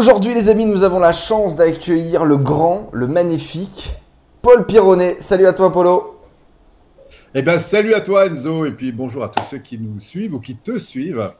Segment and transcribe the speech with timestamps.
[0.00, 3.96] Aujourd'hui, les amis, nous avons la chance d'accueillir le grand, le magnifique
[4.40, 5.18] Paul Pironnet.
[5.20, 6.16] Salut à toi, Polo.
[7.34, 10.32] Eh bien, salut à toi, Enzo, et puis bonjour à tous ceux qui nous suivent
[10.32, 11.30] ou qui te suivent.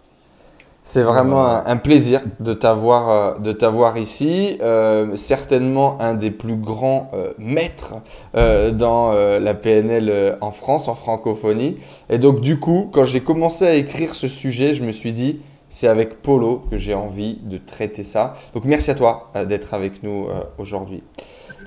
[0.82, 4.58] C'est vraiment un, plaisir de t'avoir euh, de t'avoir ici.
[4.60, 7.94] Euh, certainement un des plus grands euh, maîtres
[8.34, 11.78] dans la PNL en France, en francophonie.
[12.10, 15.40] Et donc du coup, quand j'ai commencé à écrire ce sujet, je me suis dit,
[15.70, 18.34] c'est avec Polo que j'ai envie de traiter ça.
[18.54, 20.26] Donc merci à toi d'être avec nous
[20.58, 21.02] aujourd'hui.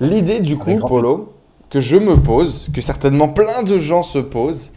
[0.00, 1.32] L'idée du coup, Polo,
[1.70, 4.72] que je me pose, que certainement plein de gens se posent,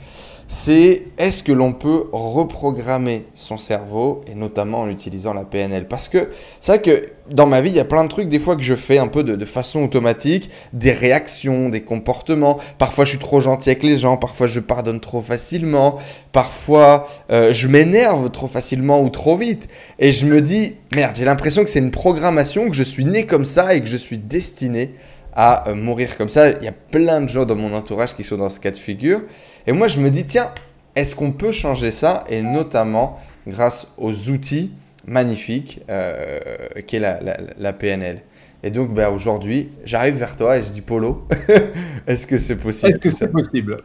[0.48, 6.08] c'est est-ce que l'on peut reprogrammer son cerveau et notamment en utilisant la PNL Parce
[6.08, 6.30] que
[6.62, 8.62] c'est vrai que dans ma vie, il y a plein de trucs des fois que
[8.62, 12.60] je fais un peu de, façon automatique, des réactions, des comportements.
[12.78, 15.98] Parfois, je suis trop gentil avec les gens, parfois, je pardonne trop facilement,
[16.32, 19.68] parfois, euh, je m'énerve trop facilement ou trop vite.
[20.00, 23.26] Et je me dis, merde, j'ai l'impression que c'est une programmation, que je suis né
[23.26, 24.94] comme ça et que je suis destiné
[25.38, 26.50] à euh, mourir comme ça.
[26.50, 28.78] Il y a plein de gens dans mon entourage qui sont dans ce cas de
[28.78, 29.22] figure.
[29.68, 30.52] Et moi, je me dis, tiens,
[30.96, 32.24] est-ce qu'on peut changer ça?
[32.28, 34.72] Et notamment grâce aux outils
[35.06, 36.40] magnifiques euh,
[36.88, 37.20] qu'est la,
[37.56, 38.24] la, PNL.
[38.64, 41.28] Et donc, ben, aujourd'hui, j'arrive vers toi et je dis, Polo,
[42.08, 43.78] est-ce que c'est possible Est-ce que c'est possible?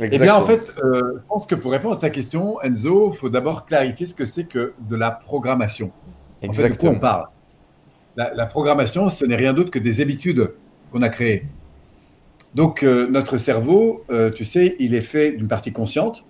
[0.00, 3.16] Eh bien, en fait, euh, je pense que pour répondre à ta question, Enzo, il
[3.16, 5.90] faut d'abord clarifier ce que c'est que de la programmation.
[6.40, 6.52] Exactement.
[6.52, 7.26] En fait, de quoi on parle
[8.16, 10.52] la, programmation, ce n'est rien d'autre que des habitudes
[10.90, 11.46] qu'on a créées.
[12.54, 16.24] Donc, euh, notre cerveau, euh, tu sais, il est fait d'une partie consciente,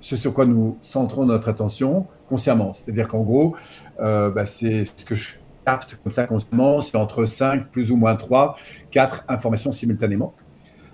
[0.00, 2.72] ce sur quoi nous centrons notre attention consciemment.
[2.72, 3.56] C'est-à-dire qu'en gros,
[4.00, 5.34] euh, bah, c'est ce que je
[5.64, 8.56] capte comme ça consciemment, c'est entre 5, plus ou moins 3,
[8.90, 10.34] 4 informations simultanément.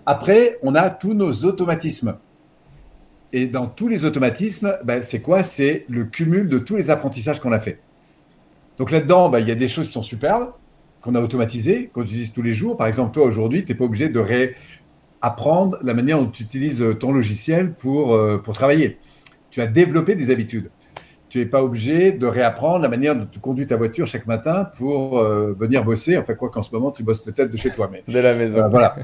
[0.04, 2.16] Après, on a tous nos automatismes.
[3.32, 5.42] Et dans tous les automatismes, bah, c'est quoi?
[5.42, 7.80] C'est le cumul de tous les apprentissages qu'on a fait.
[8.82, 10.48] Donc là-dedans, bah, il y a des choses qui sont superbes,
[11.00, 12.76] qu'on a automatisé, qu'on utilise tous les jours.
[12.76, 16.84] Par exemple, toi, aujourd'hui, tu n'es pas obligé de réapprendre la manière dont tu utilises
[16.98, 18.98] ton logiciel pour, euh, pour travailler.
[19.50, 20.72] Tu as développé des habitudes.
[21.28, 24.68] Tu n'es pas obligé de réapprendre la manière dont tu conduis ta voiture chaque matin
[24.76, 26.18] pour euh, venir bosser.
[26.18, 27.88] Enfin, quoi qu'en ce moment, tu bosses peut-être de chez toi.
[27.88, 28.62] Mais, de la maison.
[28.62, 28.96] Euh, voilà.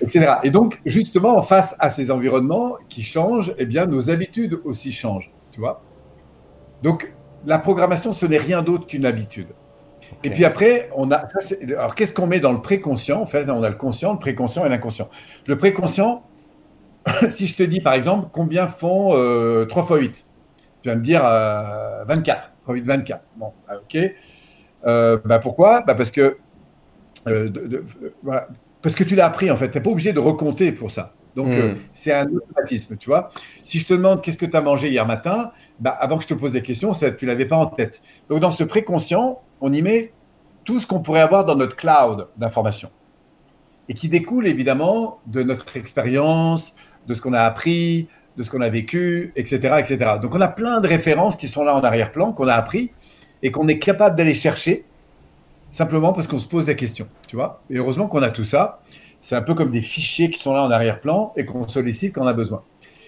[0.00, 0.24] Etc.
[0.44, 5.32] Et donc, justement, face à ces environnements qui changent, eh bien, nos habitudes aussi changent.
[5.50, 5.82] Tu vois
[6.84, 7.12] Donc,
[7.46, 9.48] la programmation, ce n'est rien d'autre qu'une habitude.
[10.24, 11.24] Et puis après, on a.
[11.70, 14.64] alors, qu'est-ce qu'on met dans le préconscient En fait, on a le conscient, le préconscient
[14.64, 15.08] et l'inconscient.
[15.46, 16.22] Le préconscient,
[17.30, 20.26] si je te dis par exemple, combien font 3 euh, x 8
[20.82, 22.52] Tu vas me dire 24.
[22.62, 23.22] 3 8, 24.
[23.36, 23.98] Bon, ah, ok.
[24.84, 25.80] Euh, bah pourquoi?
[25.80, 26.38] Bah Parce que.
[27.28, 27.50] Euh,
[28.80, 29.70] parce que tu l'as appris en fait.
[29.70, 31.14] Tu n'es pas obligé de recompter pour ça.
[31.34, 31.76] Donc, hmm.
[31.92, 33.30] c'est un automatisme, tu vois.
[33.64, 35.50] Si je te demande qu'est-ce que tu as mangé hier matin,
[35.80, 38.02] bah, avant que je te pose des questions, ça, tu ne l'avais pas en tête.
[38.28, 40.12] Donc, dans ce préconscient, on y met
[40.64, 42.90] tout ce qu'on pourrait avoir dans notre cloud d'informations
[43.88, 46.74] et qui découle évidemment de notre expérience,
[47.06, 50.12] de ce qu'on a appris, de ce qu'on a vécu, etc., etc.
[50.20, 52.92] Donc on a plein de références qui sont là en arrière-plan, qu'on a appris
[53.42, 54.84] et qu'on est capable d'aller chercher
[55.70, 57.62] simplement parce qu'on se pose des questions, tu vois.
[57.70, 58.80] Et heureusement qu'on a tout ça.
[59.22, 62.22] C'est un peu comme des fichiers qui sont là en arrière-plan et qu'on sollicite quand
[62.22, 62.62] on a besoin.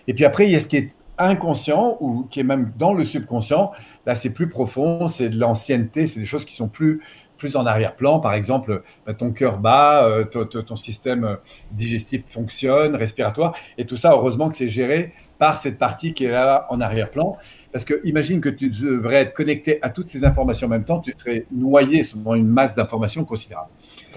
[0.06, 2.94] Et puis après, il y a ce qui est inconscient ou qui est même dans
[2.94, 3.72] le subconscient.
[4.06, 7.02] Là, c'est plus profond, c'est de l'ancienneté, c'est des choses qui sont plus
[7.36, 8.20] plus en arrière-plan.
[8.20, 11.36] Par exemple, bah, ton cœur bat, euh, ton, système
[11.72, 16.30] digestif fonctionne, respiratoire, et tout ça, heureusement que c'est géré par cette partie qui est
[16.30, 17.36] là en arrière-plan.
[17.72, 21.00] Parce que imagine que tu devrais être connecté à toutes ces informations en même temps,
[21.00, 23.68] tu serais noyé dans une masse d'informations considérable.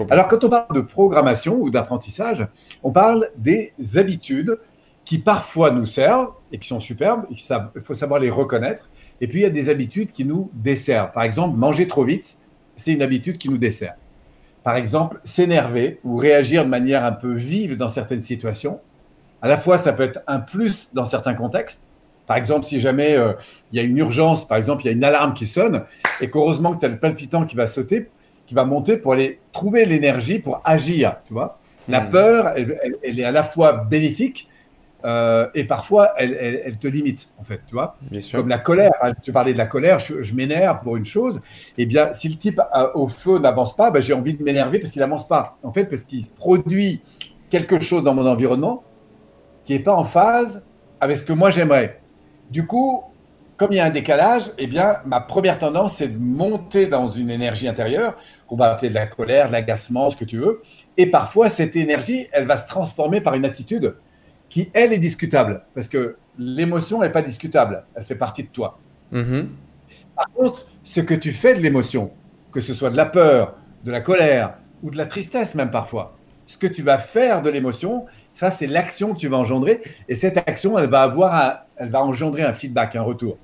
[0.09, 2.47] Alors, quand on parle de programmation ou d'apprentissage,
[2.83, 4.57] on parle des habitudes
[5.05, 7.25] qui parfois nous servent et qui sont superbes.
[7.29, 8.89] Il faut savoir les reconnaître.
[9.21, 11.11] Et puis, il y a des habitudes qui nous desservent.
[11.11, 12.37] Par exemple, manger trop vite,
[12.75, 13.95] c'est une habitude qui nous dessert.
[14.63, 18.81] Par exemple, s'énerver ou réagir de manière un peu vive dans certaines situations.
[19.41, 21.81] À la fois, ça peut être un plus dans certains contextes.
[22.27, 23.33] Par exemple, si jamais euh,
[23.71, 25.85] il y a une urgence, par exemple, il y a une alarme qui sonne,
[26.19, 28.09] et qu'heureusement que tu as le palpitant qui va sauter,
[28.47, 31.59] qui va monter pour aller trouver l'énergie pour agir, tu vois.
[31.87, 32.09] La hmm.
[32.09, 34.49] peur, elle, est à la fois bénéfique,
[35.05, 37.97] euh, et parfois, elle, te limite, en fait, tu vois.
[38.31, 38.91] Comme la colère.
[39.01, 41.39] Hein, tu parlais de la colère, je, m'énerve pour une chose.
[41.77, 44.79] Eh bien, si le type euh, au feu n'avance pas, ben, j'ai envie de m'énerver
[44.79, 45.57] parce qu'il n'avance pas.
[45.63, 47.01] En fait, parce qu'il produit
[47.49, 48.83] quelque chose dans mon environnement
[49.63, 50.63] qui n'est pas en phase
[50.99, 52.01] avec ce que moi j'aimerais.
[52.49, 53.03] Du coup,
[53.57, 57.09] comme il y a un décalage, eh bien, ma première tendance, c'est de monter dans
[57.09, 58.15] une énergie intérieure,
[58.45, 60.61] qu'on va appeler de la colère, de l'agacement, ce que tu veux.
[60.95, 63.95] Et parfois, cette énergie, elle va se transformer par une attitude
[64.47, 68.79] qui, elle, est discutable, parce que l'émotion n'est pas discutable, elle fait partie de toi.
[69.11, 69.47] Mm-hmm.
[70.15, 72.11] Par contre, ce que tu fais de l'émotion,
[72.51, 76.15] que ce soit de la peur, de la colère ou de la tristesse même parfois,
[76.45, 80.15] ce que tu vas faire de l'émotion, ça c'est l'action que tu vas engendrer et
[80.15, 83.37] cette action, elle va avoir, elle va engendrer un feedback, un retour.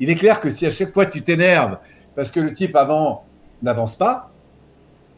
[0.00, 1.78] Il est clair que si à chaque fois tu t'énerves
[2.16, 3.24] parce que le type avant
[3.62, 4.32] n'avance pas,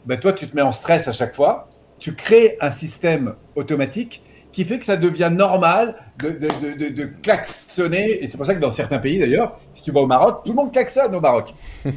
[0.05, 1.69] ben toi tu te mets en stress à chaque fois,
[1.99, 8.23] tu crées un système automatique qui fait que ça devient normal de, de, de, klaxonner.
[8.23, 10.51] Et c'est pour ça que dans certains pays, d'ailleurs, si tu vas au Maroc, tout
[10.51, 11.55] le monde klaxonne au Maroc.
[11.85, 11.93] le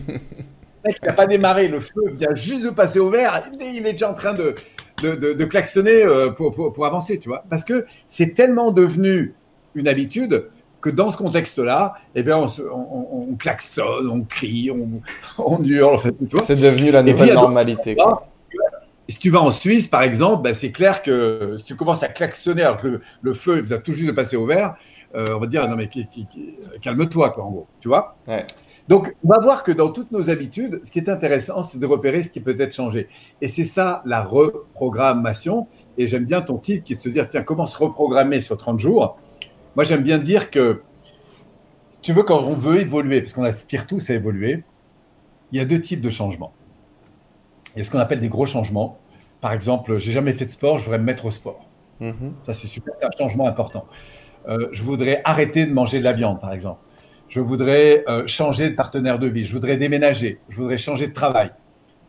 [0.85, 4.09] mec n'a pas démarré, le feu vient juste de passer au vert, il est déjà
[4.09, 4.55] en train de,
[5.01, 7.43] de, klaxonner euh, pour, pour, avancer, tu vois.
[7.49, 9.33] Parce que c'est tellement devenu
[9.73, 10.49] une habitude
[10.85, 12.47] que dans ce contexte-là, eh bien, on,
[13.31, 15.01] on, klaxonne, on crie, on,
[15.43, 15.95] on hurle.
[15.95, 17.95] En fait, c'est devenu la nouvelle normalité.
[17.95, 18.27] Quoi
[19.07, 22.07] si tu vas en Suisse, par exemple, ben, c'est clair que si tu commences à
[22.07, 24.75] klaxonner alors que le, feu vient tout juste de passer au vert,
[25.15, 25.89] euh, on va dire non mais
[26.81, 28.17] calme-toi quoi en gros, tu vois.
[28.87, 31.85] Donc on va voir que dans toutes nos habitudes, ce qui est intéressant, c'est de
[31.85, 33.07] repérer ce qui peut être changé.
[33.41, 35.67] Et c'est ça la reprogrammation.
[35.97, 38.57] Et j'aime bien ton titre qui est de se dire tiens comment se reprogrammer sur
[38.57, 39.19] 30 jours?
[39.75, 40.81] Moi j'aime bien dire que
[41.91, 44.63] si tu veux quand on veut évoluer, parce qu'on aspire tous à évoluer,
[45.51, 46.53] il y a deux types de changements.
[47.75, 48.97] Il y a ce qu'on appelle des gros changements.
[49.41, 51.65] Par exemple, j'ai jamais fait de sport, je voudrais me mettre au sport.
[51.99, 52.33] Mhm.
[52.45, 53.85] Ça, c'est super, c'est un changement important.
[54.47, 56.79] Euh, je voudrais arrêter de manger de la viande, par exemple.
[57.27, 59.45] Je voudrais euh, changer de partenaire de vie.
[59.45, 60.39] Je voudrais déménager.
[60.49, 61.51] Je voudrais changer de travail.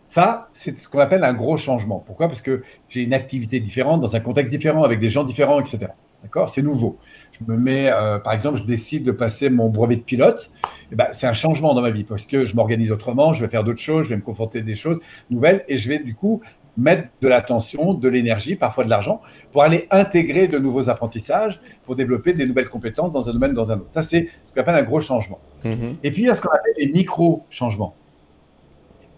[0.09, 2.03] Ça, c'est ce qu'on appelle un gros changement.
[2.07, 2.29] Pourquoi?
[2.29, 5.89] Parce que j'ai une activité différente, dans un contexte différent, avec des gens différents, etc.
[6.23, 6.99] D'accord C'est nouveau.
[7.33, 10.51] Je me mets, euh, par exemple, je décide de passer mon brevet de pilote.
[10.91, 13.51] Eh ben, c'est un changement dans ma vie parce que je m'organise autrement, je vais
[13.51, 14.99] faire d'autres choses, je vais me confronter à des choses
[15.31, 16.43] nouvelles et je vais du coup
[16.77, 19.21] mettre de l'attention, de l'énergie, parfois de l'argent,
[19.53, 23.71] pour aller intégrer de nouveaux apprentissages, pour développer des nouvelles compétences dans un domaine, dans
[23.71, 23.89] un autre.
[23.91, 25.41] Ça, c'est ce qu'on appelle un gros changement.
[25.65, 25.97] Mm-hmm.
[26.03, 27.95] Et puis, il y a ce qu'on appelle les micro-changements.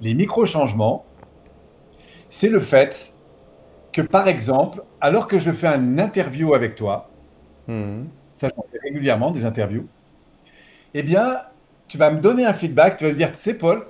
[0.00, 1.04] Les micro-changements,
[2.28, 3.12] c'est le fait
[3.98, 7.10] que, par exemple, alors que je fais une interview avec toi,
[7.66, 8.02] mmh.
[8.40, 9.88] ça j'en fais régulièrement des interviews,
[10.94, 11.38] eh bien,
[11.88, 13.84] tu vas me donner un feedback, tu vas me dire, tu sais, Paul,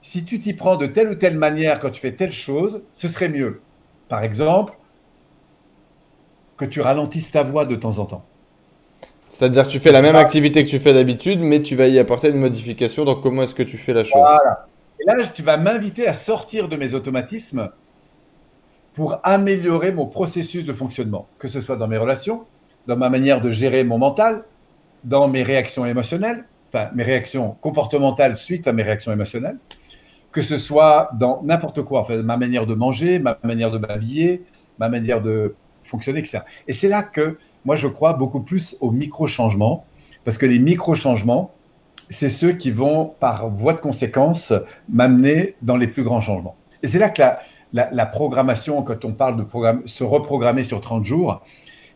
[0.00, 3.08] si tu t'y prends de telle ou telle manière quand tu fais telle chose, ce
[3.08, 3.60] serait mieux.
[4.08, 4.72] Par exemple,
[6.56, 8.24] que tu ralentisses ta voix de temps en temps.
[9.28, 11.98] C'est-à-dire que tu fais la même activité que tu fais d'habitude, mais tu vas y
[11.98, 14.14] apporter une modification dans comment est-ce que tu fais la chose.
[14.14, 14.66] Voilà.
[14.98, 17.70] Et là, tu vas m'inviter à sortir de mes automatismes
[19.00, 22.44] pour améliorer mon processus de fonctionnement, que ce soit dans mes relations,
[22.86, 24.44] dans ma manière de gérer mon mental,
[25.04, 29.56] dans mes réactions émotionnelles, enfin mes réactions comportementales suite à mes réactions émotionnelles,
[30.32, 34.44] que ce soit dans n'importe quoi, enfin ma manière de manger, ma manière de m'habiller,
[34.78, 36.40] ma manière de fonctionner, etc.
[36.68, 39.86] Et c'est là que moi je crois beaucoup plus aux micro-changements,
[40.26, 41.54] parce que les micro-changements,
[42.10, 44.52] c'est ceux qui vont, par voie de conséquence,
[44.90, 46.56] m'amener dans les plus grands changements.
[46.82, 47.40] Et c'est là que la,
[47.72, 51.42] la, programmation, quand on parle de programme, se reprogrammer sur 30 jours,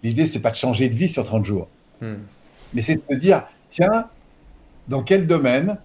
[0.03, 1.69] l'idée, c'est pas de changer de vie sur 30 jours.
[2.01, 2.17] Hmm.
[2.73, 4.09] Mais c'est de se dire, tiens,
[4.89, 5.79] dans quel domaine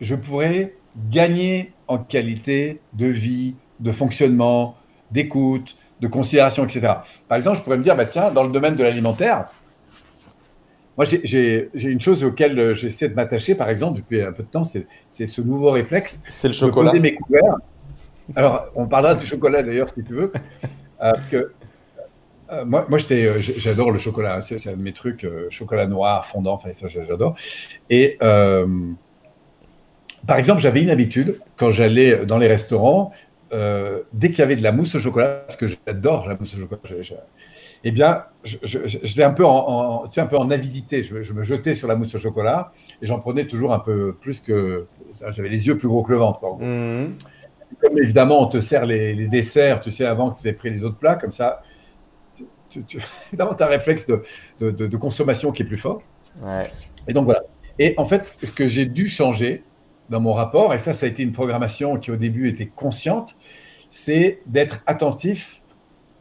[0.00, 0.74] je pourrais
[1.10, 4.76] gagner en qualité de vie, de fonctionnement,
[5.10, 6.94] d'écoute, de considération, etc.
[7.28, 9.46] Par exemple, je pourrais me dire, bah, tiens, dans le domaine de l'alimentaire,
[10.96, 14.64] moi, j'ai une chose auquel j'essaie de m'attacher, par exemple, depuis un peu de temps,
[14.64, 14.86] c'est
[15.26, 16.22] ce nouveau réflexe.
[16.28, 16.92] C'est le chocolat.
[16.92, 17.56] De mes couverts
[18.36, 20.32] alors, on parlera du chocolat d'ailleurs, si tu veux.
[21.02, 21.52] Euh, que,
[22.52, 24.36] euh, moi, moi euh, j'adore le chocolat.
[24.36, 24.40] Hein.
[24.40, 27.36] C'est un de mes trucs, chocolat noir, fondant, enfin, ça, j'adore.
[27.90, 28.18] Et
[30.26, 33.12] par exemple, j'avais une habitude, quand j'allais dans les restaurants,
[33.50, 36.60] dès qu'il y avait de la mousse au chocolat, parce que j'adore la mousse au
[36.60, 36.80] chocolat,
[37.84, 41.02] eh bien, j'étais un peu en, un peu en avidité.
[41.02, 44.40] Je, me jetais sur la mousse au chocolat et j'en prenais toujours un peu plus
[44.40, 44.86] que.
[45.30, 46.40] J'avais les yeux plus gros que le ventre.
[47.80, 50.84] Comme évidemment on te sert les, desserts, tu sais, avant que tu aies pris les
[50.84, 51.62] autres plats, comme ça,
[52.68, 52.98] tu, tu,
[53.28, 56.02] évidemment, tu as un réflexe de, consommation qui est plus fort.
[57.06, 57.42] Et donc voilà.
[57.78, 59.64] Et en fait, ce que j'ai dû changer
[60.10, 63.36] dans mon rapport, et ça, ça a été une programmation qui au début était consciente,
[63.90, 65.62] c'est d'être attentif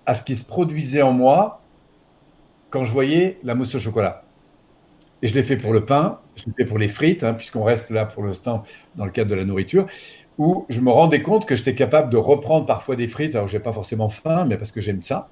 [0.05, 1.61] à ce qui se produisait en moi
[2.69, 4.23] quand je voyais la mousse au chocolat.
[5.21, 7.63] Et je l'ai fait pour le pain, je l'ai fait pour les frites, hein, puisqu'on
[7.63, 8.63] reste là pour l'instant
[8.95, 9.85] dans le cadre de la nourriture
[10.37, 13.59] où je me rendais compte que j'étais capable de reprendre parfois des frites, alors n'ai
[13.59, 15.29] pas forcément faim, mais parce que j'aime ça,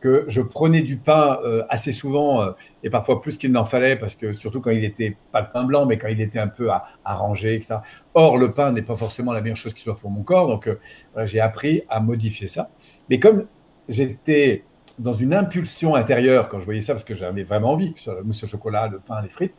[0.00, 3.96] que je prenais du pain euh, assez souvent, euh, et parfois plus qu'il n'en fallait,
[3.96, 6.48] parce que surtout quand il était, pas le pain blanc, mais quand il était un
[6.48, 6.68] peu
[7.04, 7.76] arrangé, etc.
[8.14, 10.66] Or, le pain n'est pas forcément la meilleure chose qui soit pour mon corps, donc
[10.66, 10.76] euh,
[11.24, 12.70] j'ai appris à modifier ça.
[13.08, 13.46] Mais comme
[13.88, 14.64] j'étais
[14.98, 18.04] dans une impulsion intérieure quand je voyais ça, parce que j'avais vraiment envie, que ce
[18.06, 19.54] soit la mousse au chocolat, le pain, les frites,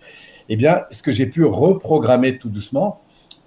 [0.50, 3.02] eh bien, ce que j'ai pu reprogrammer tout doucement,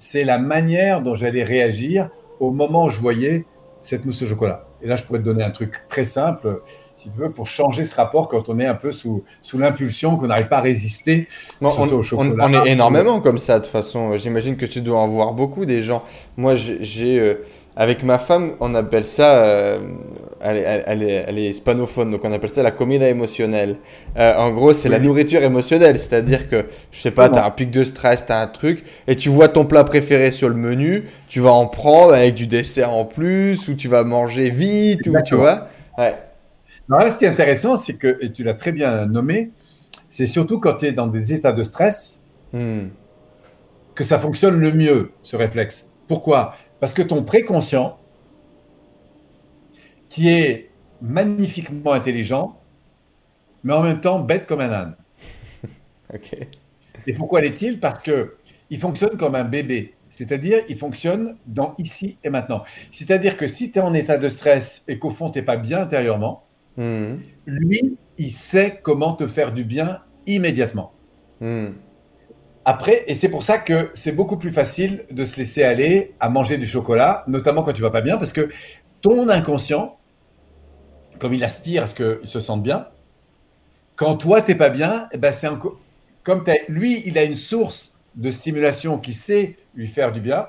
[0.07, 2.11] c'est la manière dont j'allais réagir
[2.41, 3.45] au moment où je voyais
[3.81, 4.67] cette mousse au chocolat.
[4.83, 6.61] Et là, je pourrais te donner un truc très simple,
[6.95, 10.17] si tu veux, pour changer ce rapport quand on est un peu sous, sous l'impulsion,
[10.17, 11.29] qu'on n'arrive pas à résister
[11.61, 12.47] on, au chocolat.
[12.47, 14.17] On, est énormément comme ça, de toute façon.
[14.17, 16.05] J'imagine que tu dois en voir beaucoup des gens.
[16.37, 17.39] Moi, j'ai...
[17.79, 19.79] Avec ma femme, on appelle ça, euh,
[20.41, 20.57] elle,
[20.87, 23.77] elle, est, elle, est, hispanophone, donc on appelle ça la comida émotionnelle.
[24.17, 27.51] Euh, en gros, c'est la nourriture émotionnelle, c'est-à-dire que, je sais pas, tu as un
[27.51, 30.55] pic de stress, tu as un truc, et tu vois ton plat préféré sur le
[30.55, 35.07] menu, tu vas en prendre avec du dessert en plus, ou tu vas manger vite,
[35.07, 35.69] ou tu vois.
[35.99, 36.15] Ouais.
[36.89, 39.51] Alors là, ce qui est intéressant, c'est que, et tu l'as très bien nommé,
[40.09, 42.23] c'est surtout quand tu es dans des états de stress
[42.55, 42.87] hmm.
[43.95, 45.89] que ça fonctionne le mieux, ce réflexe.
[46.09, 46.55] Pourquoi?
[46.81, 47.99] Parce que ton préconscient,
[50.09, 52.59] qui est magnifiquement intelligent,
[53.65, 54.97] mais en même temps bête comme un âne.
[57.07, 57.81] Et pourquoi l'est-il?
[57.81, 58.37] Parce que
[58.71, 59.95] il fonctionne comme un bébé.
[60.09, 62.63] C'est-à-dire, il fonctionne dans ici et maintenant.
[62.91, 65.57] C'est-à-dire que si tu es en état de stress et qu'au fond, tu n'es pas
[65.57, 66.45] bien intérieurement,
[66.77, 67.17] hmm.
[67.47, 70.93] lui, il sait comment te faire du bien immédiatement.
[71.41, 71.69] Hmm.
[72.69, 76.29] Après, et c'est pour ça que c'est beaucoup plus facile de se laisser aller à
[76.29, 78.49] manger du chocolat, notamment quand tu vas pas bien, parce que
[79.03, 79.97] ton inconscient,
[81.21, 82.89] comme il aspire à ce qu'il se sente bien,
[83.95, 85.49] quand toi t'es pas bien, eh ben c'est
[86.25, 90.49] comme lui, il a une source de stimulation qui sait lui faire du bien,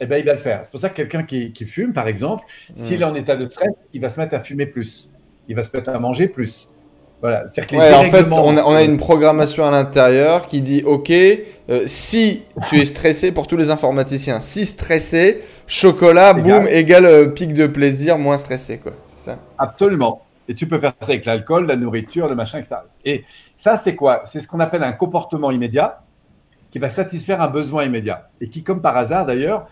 [0.00, 0.60] eh ben il va le faire.
[0.64, 2.44] C'est pour ça que quelqu'un qui, fume, par exemple,
[2.74, 5.10] s'il est en état de stress, il va se mettre à fumer plus,
[5.48, 6.68] il va se mettre à manger plus.
[7.24, 7.46] Voilà.
[7.46, 12.84] en fait, on a, une programmation à l'intérieur qui dit OK, euh, si tu es
[12.84, 18.36] stressé, pour tous les informaticiens, si stressé, chocolat, boum, égale euh, pic de plaisir, moins
[18.36, 18.76] stressé.
[18.76, 18.92] Quoi.
[19.06, 20.20] C'est ça Absolument.
[20.48, 22.76] Et tu peux faire ça avec l'alcool, la nourriture, le machin, etc.
[23.06, 23.24] Et
[23.56, 24.20] ça, c'est quoi?
[24.26, 26.02] C'est ce qu'on appelle un comportement immédiat
[26.70, 28.28] qui va satisfaire un besoin immédiat.
[28.42, 29.66] Et qui, comme par hasard d'ailleurs,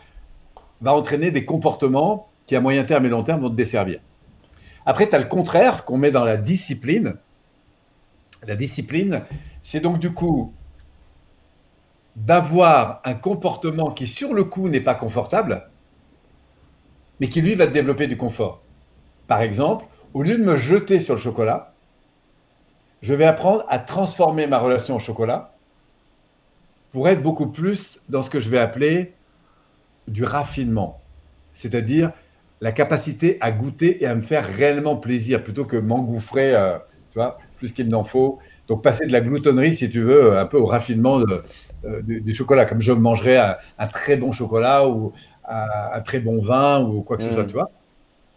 [0.81, 4.01] va entraîner des comportements qui, à moyen terme et long terme, vont te desservir.
[4.87, 7.19] Après, tu as le contraire qu'on met dans la discipline
[8.47, 9.25] la discipline,
[9.63, 10.53] c'est donc du coup
[12.17, 15.69] d'avoir un comportement qui sur le coup n'est pas confortable,
[17.21, 18.63] mais qui lui va développer du confort.
[19.27, 21.73] Par exemple, au lieu de me jeter sur le chocolat,
[23.01, 25.55] je vais apprendre à transformer ma relation au chocolat
[26.93, 29.15] pour être beaucoup plus dans ce que je vais appeler
[30.07, 31.01] du raffinement,
[31.53, 32.13] c'est-à-dire
[32.61, 36.79] la capacité à goûter et à me faire réellement plaisir plutôt que m'engouffrer, euh,
[37.11, 38.41] tu vois, plus qu'il n'en faut.
[38.67, 42.65] Donc passer de la gloutonnerie, si tu veux, un peu au raffinement euh, du, chocolat,
[42.65, 43.39] comme je mangerais
[43.79, 45.13] un, très bon chocolat ou
[45.49, 47.47] un, très bon vin ou quoi que ce soit, mm.
[47.47, 47.71] tu vois.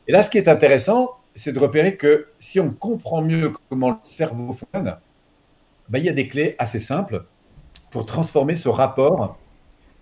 [0.07, 3.89] Et là, ce qui est intéressant, c'est de repérer que si on comprend mieux comment
[3.89, 4.95] le cerveau fonctionne,
[5.89, 7.25] ben, il y a des clés assez simples
[7.89, 9.37] pour transformer ce rapport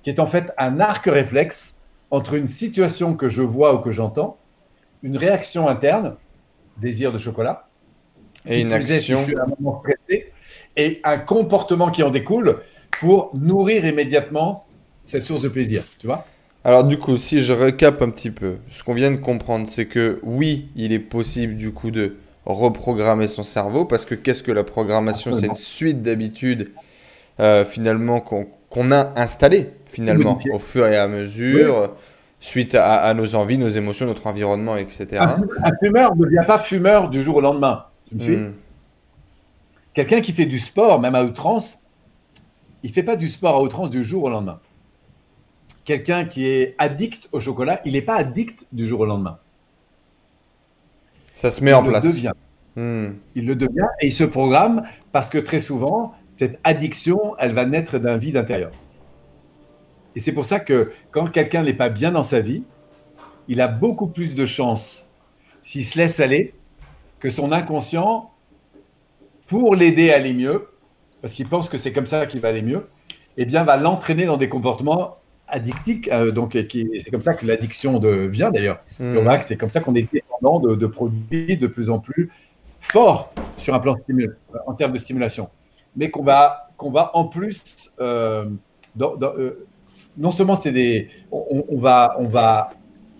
[0.01, 1.77] qui est en fait un arc réflexe
[2.11, 4.37] entre une situation que je vois ou que j'entends,
[5.01, 6.17] une réaction interne,
[6.77, 7.69] désir de chocolat,
[8.45, 9.19] et une action.
[10.75, 12.59] et un comportement qui en découle
[12.99, 14.65] pour nourrir immédiatement
[15.05, 16.25] cette source de plaisir, tu vois?
[16.65, 19.85] Alors du coup, si je recap un petit peu, ce qu'on vient de comprendre, c'est
[19.85, 24.51] que oui, il est possible du coup de reprogrammer son cerveau, parce que qu'est-ce que
[24.51, 26.71] la programmation C'est une suite d'habitudes
[27.39, 31.91] euh, finalement qu'on a installées finalement au fur et à mesure,
[32.39, 35.07] suite à, nos envies, nos émotions, notre environnement, etc.
[35.19, 37.85] Un, un fumeur ne devient pas fumeur du jour au lendemain.
[38.13, 38.53] Hmm.
[39.93, 41.79] Quelqu'un qui fait du sport, même à outrance,
[42.83, 44.59] il ne fait pas du sport à outrance du jour au lendemain.
[45.85, 49.39] Quelqu'un qui est addict au chocolat, il n'est pas addict du jour au lendemain.
[51.33, 52.03] Ça se met en place.
[52.03, 52.31] Devient.
[52.75, 53.13] Hmm.
[53.35, 57.65] Il le devient et il se programme parce que très souvent, cette addiction, elle va
[57.65, 58.71] naître d'un vide intérieur.
[60.15, 62.63] Et c'est pour ça que quand quelqu'un n'est pas bien dans sa vie,
[63.47, 65.05] il a beaucoup plus de chances,
[65.61, 66.53] s'il se laisse aller,
[67.23, 68.31] que son inconscient,
[69.47, 70.67] pour l'aider à aller mieux,
[71.21, 72.89] parce qu'il pense que c'est comme ça qu'il va aller mieux,
[73.37, 76.09] eh bien, va l'entraîner dans des comportements addictifs.
[76.11, 78.83] Euh, donc, c'est comme ça que l'addiction vient d'ailleurs.
[78.99, 79.15] Mmh.
[79.39, 82.29] C'est comme ça qu'on est dépendant de, produits de plus en plus
[82.81, 83.95] forts sur un plan
[84.67, 85.49] en termes de stimulation.
[85.95, 88.49] Mais qu'on va, qu'on va en plus, euh,
[88.99, 89.65] euh,
[90.17, 92.67] non seulement c'est des, on, va, on va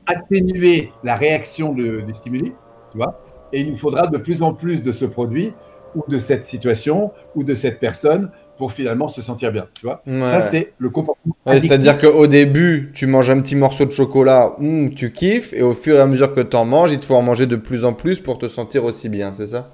[0.07, 2.51] atténuer la réaction de, du stimuli,
[2.91, 3.22] tu vois,
[3.53, 5.53] et il nous faudra de plus en plus de ce produit
[5.95, 9.67] ou de cette situation ou de cette personne pour finalement se sentir bien.
[9.73, 11.35] Tu vois Ça, c'est le comportement.
[11.45, 15.73] C'est-à-dire qu'au début, tu manges un petit morceau de chocolat, hum, tu kiffes, et au
[15.73, 17.85] fur et à mesure que tu en manges, il te faut en manger de plus
[17.85, 19.71] en plus pour te sentir aussi bien, c'est ça?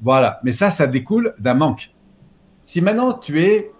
[0.00, 1.90] Voilà, mais ça, ça découle d'un manque.
[2.64, 3.70] Si maintenant tu es,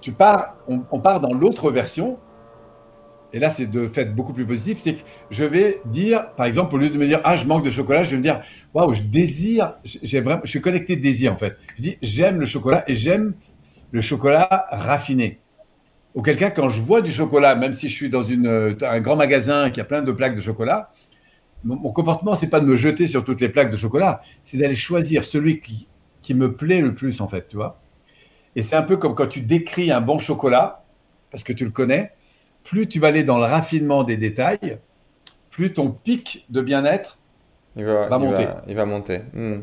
[0.00, 2.18] tu pars, on, part dans l'autre version,
[3.34, 6.76] et là c'est de fait beaucoup plus positif, c'est que je vais dire, par exemple,
[6.76, 8.40] au lieu de me dire ah je manque de chocolat, je vais me dire
[8.72, 11.56] waouh je désire, j'ai vraiment, je suis connecté désir en fait.
[11.76, 13.34] Je dis j'aime le chocolat et j'aime
[13.90, 15.40] le chocolat raffiné.
[16.14, 19.16] Auquel cas quand je vois du chocolat, même si je suis dans une, un grand
[19.16, 20.92] magasin qui a plein de plaques de chocolat,
[21.64, 24.58] mon, mon comportement c'est pas de me jeter sur toutes les plaques de chocolat, c'est
[24.58, 25.88] d'aller choisir celui qui,
[26.22, 27.80] qui me plaît le plus en fait, tu vois.
[28.54, 30.84] Et c'est un peu comme quand tu décris un bon chocolat,
[31.32, 32.12] parce que tu le connais
[32.64, 34.78] plus tu vas aller dans le raffinement des détails,
[35.50, 37.18] plus ton pic de bien-être
[37.76, 38.46] va, monter.
[38.66, 39.20] il va monter.
[39.32, 39.58] Hmm.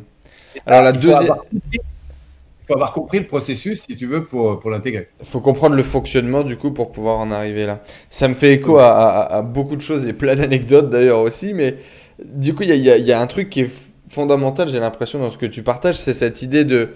[0.66, 1.34] Alors la deuxième.
[1.54, 5.10] Il faut avoir compris le processus, si tu veux, pour, pour l'intégrer.
[5.20, 7.82] Il faut comprendre le fonctionnement, du coup, pour pouvoir en arriver là.
[8.12, 11.78] Ça me fait écho à, beaucoup de choses et plein d'anecdotes d'ailleurs aussi, mais
[12.24, 13.72] du coup, il y a, y a, un truc qui est
[14.10, 16.90] fondamental, j'ai l'impression, dans ce que tu partages, c'est cette idée de,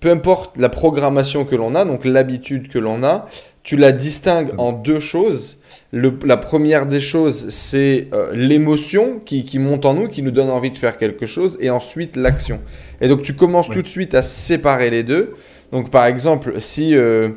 [0.00, 3.26] peu importe la programmation que l'on a, donc l'habitude que l'on a,
[3.62, 5.58] tu la distingues en deux choses.
[5.92, 10.70] la première des choses, c'est euh, l'émotion qui, monte en nous, qui nous donne envie
[10.70, 12.60] de faire quelque chose, et ensuite l'action.
[13.00, 15.34] Et donc tu commences tout de suite à séparer les deux.
[15.70, 17.30] Donc par exemple, si euh,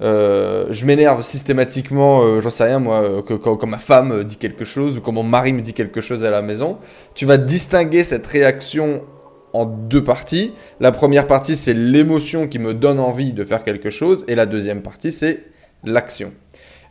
[0.00, 4.98] euh, je m'énerve systématiquement, j'en sais rien moi, que, quand, ma femme dit quelque chose
[4.98, 6.78] ou quand mon mari me dit quelque chose à la maison,
[7.14, 9.02] tu vas distinguer cette réaction
[9.52, 10.52] en deux parties.
[10.80, 14.46] La première partie, c'est l'émotion qui me donne envie de faire quelque chose, et la
[14.46, 15.53] deuxième partie, c'est
[15.84, 16.32] l'action.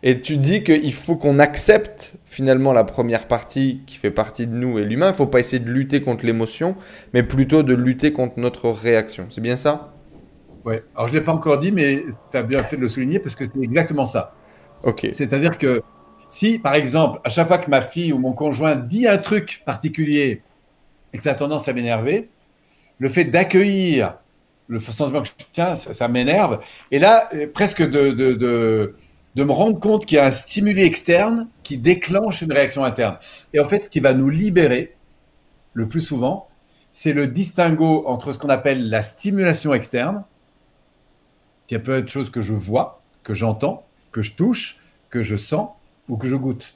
[0.06, 4.54] Et tu dis qu'il faut qu'on accepte finalement la première partie qui fait partie de
[4.54, 5.08] nous et l'humain.
[5.08, 6.76] Il ne faut pas essayer de lutter contre l'émotion,
[7.14, 9.28] mais plutôt de lutter contre notre réaction.
[9.30, 9.94] C'est bien ça?
[10.66, 10.76] Oui.
[10.96, 13.20] Alors je ne l'ai pas encore dit, mais tu as bien fait de le souligner
[13.20, 14.36] parce que c'est exactement ça.
[14.84, 15.08] Ok.
[15.12, 15.82] C'est-à-dire que
[16.28, 19.62] si, par exemple, à chaque fois que ma fille ou mon conjoint dit un truc
[19.66, 20.42] particulier
[21.14, 22.28] et que ça a tendance à m'énerver,
[23.00, 24.18] le fait d'accueillir
[24.74, 26.60] le sentiment que je tiens, ça, m'énerve.
[26.92, 28.96] Et là, euh, presque de, de, de,
[29.36, 33.18] de, me rendre compte qu'il y a un stimuli externe qui déclenche une réaction interne.
[33.54, 34.96] Et en fait, ce qui va nous libérer,
[35.74, 36.48] le plus souvent,
[36.92, 40.24] c'est le distinguo entre ce qu'on appelle la stimulation externe,
[41.68, 45.70] qui peut être chose que je vois, que j'entends, que je touche, que je sens
[46.10, 46.76] ou que je goûte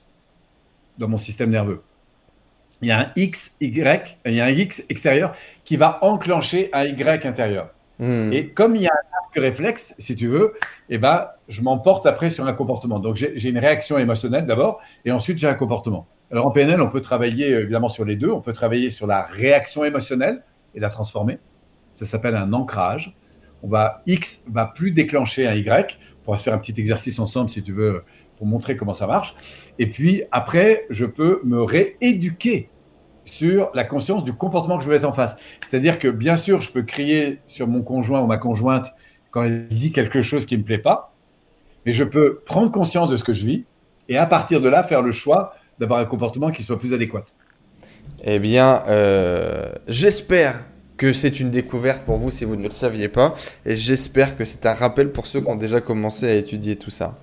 [0.98, 1.84] dans mon système nerveux.
[2.82, 6.70] Il y a un X, Y, il y a un X extérieur qui va enclencher
[6.74, 7.72] un Y intérieur.
[8.00, 8.32] Hmm.
[8.32, 10.54] Et comme il y a un arc réflexe, si tu veux,
[10.90, 13.00] eh ben, je m'emporte après sur un comportement.
[13.00, 16.08] Donc j'ai une réaction émotionnelle d'abord, et ensuite j'ai un comportement.
[16.32, 18.30] Alors en PNL, on peut travailler euh, évidemment sur les deux.
[18.30, 20.44] On peut travailler sur la réaction émotionnelle
[20.76, 21.40] et la transformer.
[21.92, 23.16] Ça s'appelle un ancrage.
[23.64, 25.98] On va X va plus déclencher un Y.
[26.22, 28.04] On pourra faire un petit exercice ensemble si tu veux
[28.38, 29.36] pour montrer comment ça marche.
[29.80, 32.70] Et puis après, je peux me rééduquer
[33.32, 35.36] sur la conscience du comportement que je veux être en face.
[35.68, 38.94] C'est-à-dire que bien sûr, je peux crier sur mon conjoint ou ma conjointe
[39.32, 41.14] quand elle dit quelque chose qui ne me plaît pas,
[41.86, 43.66] mais je peux prendre conscience de ce que je vis
[44.10, 47.26] et à partir de là faire le choix d'avoir un comportement qui soit plus adéquat.
[48.24, 50.64] Eh bien, euh, j'espère
[50.96, 53.36] que c'est une découverte pour vous si vous ne le saviez pas,
[53.66, 56.90] et j'espère que c'est un rappel pour ceux qui ont déjà commencé à étudier tout
[56.90, 57.16] ça.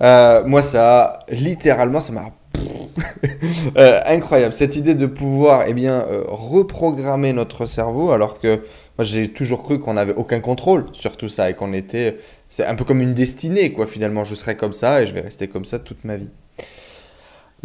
[0.00, 2.24] Euh, moi, ça, littéralement, ça m'a
[3.76, 8.56] euh, incroyable, cette idée de pouvoir eh bien, euh, reprogrammer notre cerveau alors que
[8.98, 12.18] moi j'ai toujours cru qu'on n'avait aucun contrôle sur tout ça et qu'on était...
[12.50, 15.22] C'est un peu comme une destinée quoi finalement, je serai comme ça et je vais
[15.22, 16.30] rester comme ça toute ma vie.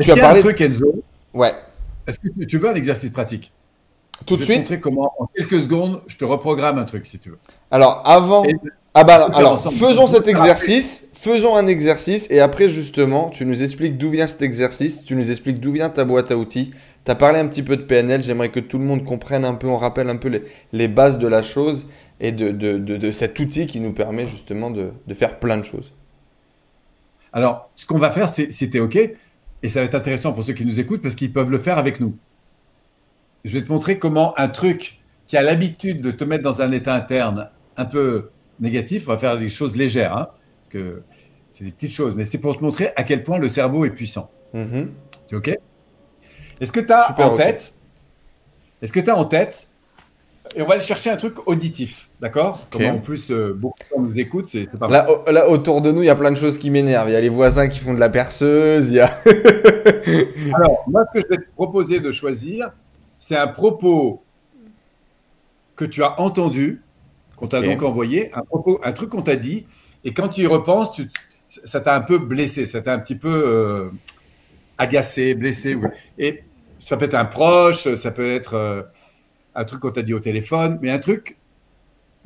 [0.01, 0.39] Tu as parlé...
[0.39, 1.03] un truc Enzo?
[1.33, 1.53] Ouais.
[2.07, 3.51] Est-ce que tu veux un exercice pratique?
[4.25, 4.65] Tout de suite.
[4.65, 7.39] Je vais te comment en quelques secondes je te reprogramme un truc si tu veux.
[7.71, 8.43] Alors avant...
[8.99, 13.97] Ah bah alors, faisons cet exercice, faisons un exercice et après justement, tu nous expliques
[13.97, 16.71] d'où vient cet exercice, tu nous expliques d'où vient ta boîte à outils.
[17.05, 19.53] Tu as parlé un petit peu de PNL, j'aimerais que tout le monde comprenne un
[19.53, 21.87] peu, on rappelle un peu les, bases de la chose
[22.19, 25.93] et de, cet outil qui nous permet justement de, faire plein de choses.
[27.33, 30.53] Alors, ce qu'on va faire, c'est, c'était OK, et ça va être intéressant pour ceux
[30.53, 32.17] qui nous écoutent parce qu'ils peuvent le faire avec nous.
[33.43, 36.71] Je vais te montrer comment un truc qui a l'habitude de te mettre dans un
[36.71, 40.27] état interne un peu négatif, on va faire des choses légères, hein,
[40.69, 41.03] parce que
[41.49, 43.91] c'est des petites choses, mais c'est pour te montrer à quel point le cerveau est
[43.91, 44.29] puissant.
[44.53, 44.87] Mm-hmm.
[45.29, 45.57] C'est OK?
[46.59, 47.73] Est-ce que tu as en tête
[48.81, 49.69] Est-ce que tu as en tête
[50.55, 52.65] et on va aller chercher un truc auditif, d'accord?
[52.73, 56.03] En plus euh, beaucoup de gens nous écoutent, c'est pas là, là, autour de nous,
[56.03, 57.09] il y a plein de choses qui m'énervent.
[57.09, 59.07] Il y a les voisins qui font de la perceuse, il y a...
[60.55, 62.71] Alors, moi, ce que je vais te proposer de choisir,
[63.17, 64.23] c'est un propos
[65.75, 66.81] que tu as entendu
[67.35, 68.43] qu'on t'a donc envoyé, un,
[68.83, 69.67] un truc qu'on t'a dit,
[70.03, 71.09] et quand tu y repenses, tu,
[71.47, 73.89] ça t'a un peu blessé, ça t'a un petit peu euh,
[74.77, 75.77] agacé, blessé.
[76.17, 76.43] Et
[76.79, 78.83] ça peut être un proche, ça peut être euh,
[79.55, 81.37] un truc qu'on t'a dit au téléphone, mais un truc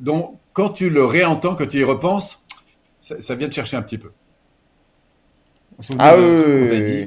[0.00, 2.44] dont, quand tu le réentends, quand tu y repenses,
[3.00, 4.12] ça, vient te chercher un petit peu.
[5.98, 7.06] ah oui,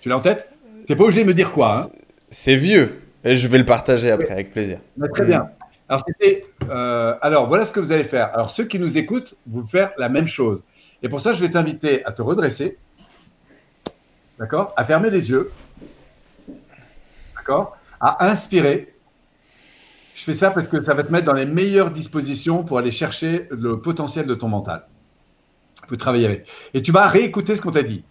[0.00, 0.48] Tu l'as en tête?
[0.86, 1.82] T'es pas obligé de me dire quoi.
[1.82, 1.90] Hein?
[2.30, 3.00] C'est vieux.
[3.24, 4.80] Et je vais le partager après, avec plaisir.
[5.14, 5.50] Très bien.
[5.88, 6.04] Alors,
[6.70, 8.32] euh, alors, voilà ce que vous allez faire.
[8.34, 10.62] Alors, ceux qui nous écoutent, vous faire la même chose.
[11.02, 12.78] Et pour ça, je vais t'inviter à te redresser.
[14.38, 14.72] D'accord?
[14.76, 15.50] À fermer les yeux.
[17.36, 17.76] D'accord?
[18.00, 18.94] À inspirer.
[20.14, 22.90] Je fais ça parce que ça va te mettre dans les meilleures dispositions pour aller
[22.90, 24.86] chercher le potentiel de ton mental.
[25.88, 26.48] Peux travailler avec.
[26.74, 28.04] Et tu vas réécouter ce qu'on t'a dit.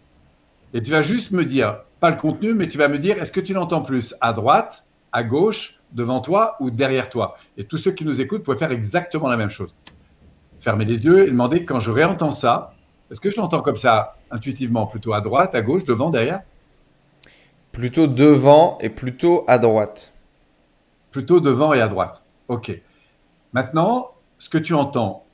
[0.74, 3.32] Et tu vas juste me dire, pas le contenu, mais tu vas me dire, est-ce
[3.32, 7.78] que tu l'entends plus à droite, à gauche, devant toi ou derrière toi Et tous
[7.78, 9.76] ceux qui nous écoutent pourraient faire exactement la même chose.
[10.60, 12.74] Fermer les yeux et demander, quand je réentends ça,
[13.10, 16.42] est-ce que je l'entends comme ça, intuitivement, plutôt à droite, à gauche, devant, derrière?
[17.72, 20.14] Plutôt devant et plutôt à droite.
[21.12, 22.24] Plutôt devant et à droite.
[22.48, 22.72] Ok.
[23.54, 25.26] Maintenant, ce que tu entends,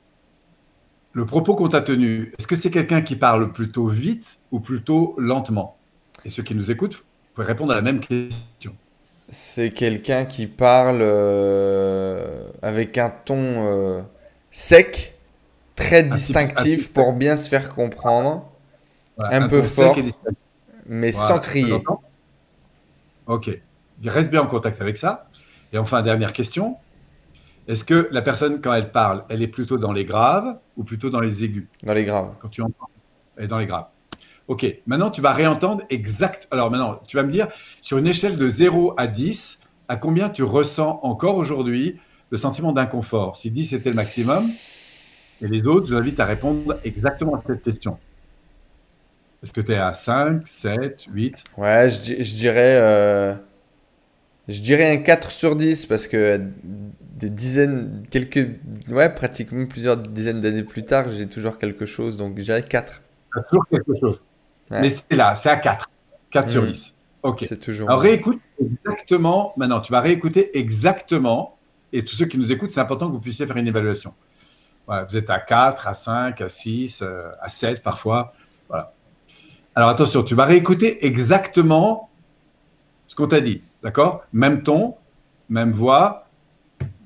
[1.12, 5.14] le propos qu'on t'a tenu, est-ce que c'est quelqu'un qui parle plutôt vite ou plutôt
[5.18, 5.76] lentement?
[6.24, 8.76] Et ceux qui nous écoutent peuvent répondre à la même question.
[9.30, 14.00] C'est quelqu'un qui parle euh, avec un ton euh,
[14.50, 15.18] sec,
[15.76, 18.50] très distinctif pour bien se faire comprendre,
[19.18, 19.96] un, peu fort,
[20.86, 21.82] mais sans crier.
[23.26, 23.50] Ok.
[24.02, 25.28] Il reste bien en contact avec ça.
[25.72, 26.76] Et enfin, dernière question.
[27.66, 31.10] Est-ce que la personne, quand elle parle, elle est plutôt dans les graves ou plutôt
[31.10, 31.66] dans les aigus?
[31.82, 32.30] Dans les graves.
[32.40, 32.88] Quand tu entends,
[33.36, 33.88] elle est dans les graves.
[34.48, 36.48] Ok, maintenant tu vas réentendre exact.
[36.50, 37.48] Alors maintenant, tu vas me dire,
[37.82, 42.72] sur une échelle de 0 à 10, à combien tu ressens encore aujourd'hui le sentiment
[42.72, 43.36] d'inconfort?
[43.36, 44.44] Si 10 était le maximum,
[45.42, 47.98] et les autres, je t'invite à répondre exactement à cette question.
[49.42, 53.34] Est-ce que tu es à 5, 7, 8 Ouais, je, dirais, euh,
[54.48, 56.40] je dirais un 4 sur 10 parce que
[57.18, 58.48] des dizaines, quelques,
[58.88, 63.02] ouais, pratiquement plusieurs dizaines d'années plus tard, j'ai toujours quelque chose, donc je dirais 4.
[63.50, 64.22] Toujours quelque chose.
[64.70, 65.90] Mais c'est là, c'est à 4.
[66.30, 66.90] 4 sur 10.
[66.90, 67.28] Mm.
[67.28, 67.44] Ok.
[67.48, 67.88] C'est toujours.
[67.88, 69.52] Alors réécoute exactement.
[69.56, 71.58] Maintenant, tu vas réécouter exactement.
[71.92, 74.14] Et tous ceux qui nous écoutent, c'est important que vous puissiez faire une évaluation.
[74.86, 78.32] vous êtes à 4, à 5, à 6, euh, à 7 parfois.
[78.68, 78.92] Voilà.
[79.74, 82.10] Alors attention, tu vas réécouter exactement
[83.06, 83.62] ce qu'on t'a dit.
[83.82, 84.22] D'accord?
[84.32, 84.96] Même ton,
[85.48, 86.28] même voix,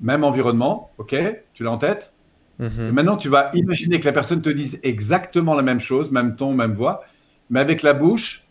[0.01, 0.91] même environnement.
[0.97, 1.15] Ok?
[1.53, 2.13] Tu l'as en tête?
[2.59, 2.91] Mm-hmm.
[2.91, 6.53] Maintenant, tu vas imaginer que la personne te dise exactement la même chose, même ton,
[6.53, 7.03] même voix
[7.53, 8.47] mais avec la bouche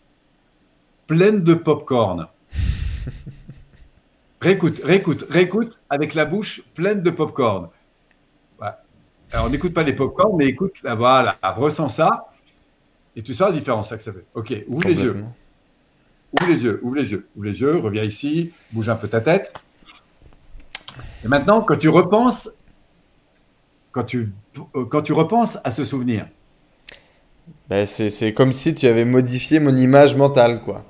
[1.09, 2.29] pleine de pop-corn.
[4.41, 7.69] réécoute, réécoute, réécoute avec la bouche pleine de pop-corn.
[9.33, 12.33] Alors, n'écoute pas les pop-corn, mais écoute, là, voilà, ressens ça,
[13.17, 14.25] et tu sens la différence que ça fait.
[14.35, 15.25] Ok, ouvre les yeux.
[16.39, 19.21] Ouvre les yeux, ouvre les yeux, ouvre les yeux, reviens ici, bouge un peu ta
[19.21, 19.53] tête.
[21.25, 22.51] Et maintenant, quand tu repenses,
[23.91, 24.33] quand tu,
[24.91, 26.29] quand tu repenses à ce souvenir,
[27.73, 30.85] ben, c'est comme si tu avais modifié mon image mentale, quoi.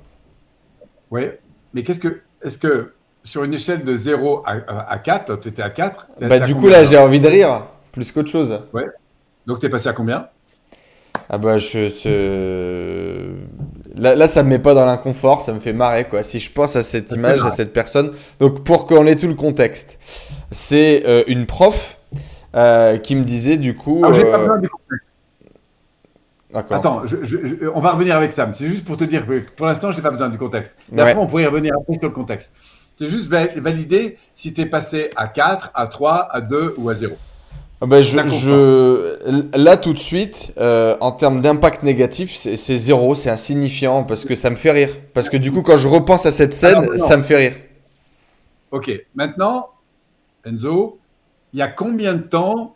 [1.11, 1.29] Oui,
[1.73, 2.19] mais qu'est-ce que.
[2.41, 2.91] Est-ce que
[3.23, 6.83] sur une échelle de 0 à, 4, tu étais à 4 bah, Du coup, là,
[6.83, 8.59] j'ai envie de rire, plus qu'autre chose.
[8.73, 8.85] Ouais.
[9.47, 10.27] Donc, tu es passé à combien?
[11.29, 13.37] Ah, bah, je.
[13.95, 16.21] Là, là, ça me met pas dans l'inconfort, ça me fait marrer, quoi.
[16.21, 18.11] Si je pense à cette image, à cette personne.
[18.41, 19.97] Donc, pour qu'on ait tout le contexte,
[20.51, 21.97] c'est euh, une prof
[22.57, 24.01] euh, qui me disait, du coup.
[24.03, 25.12] Ah, j'ai pas euh, besoin du contexte.
[26.53, 27.03] Attends,
[27.73, 28.53] on va revenir avec Sam.
[28.53, 30.75] C'est juste pour te dire que pour l'instant, je n'ai pas besoin du contexte.
[30.95, 32.51] Et après, on pourrait y revenir après sur le contexte.
[32.91, 36.95] C'est juste valider si tu es passé à 4, à 3, à 2 ou à
[36.95, 37.15] 0.
[37.81, 43.29] Ah ben je, là, tout de suite, euh, en termes d'impact négatif, c'est zéro, c'est
[43.29, 44.89] insignifiant parce que ça me fait rire.
[45.13, 47.55] Parce que du coup, quand je repense à cette scène, ça me fait rire.
[48.71, 49.69] Ok, maintenant,
[50.45, 50.99] Enzo,
[51.51, 52.75] il y a combien de temps,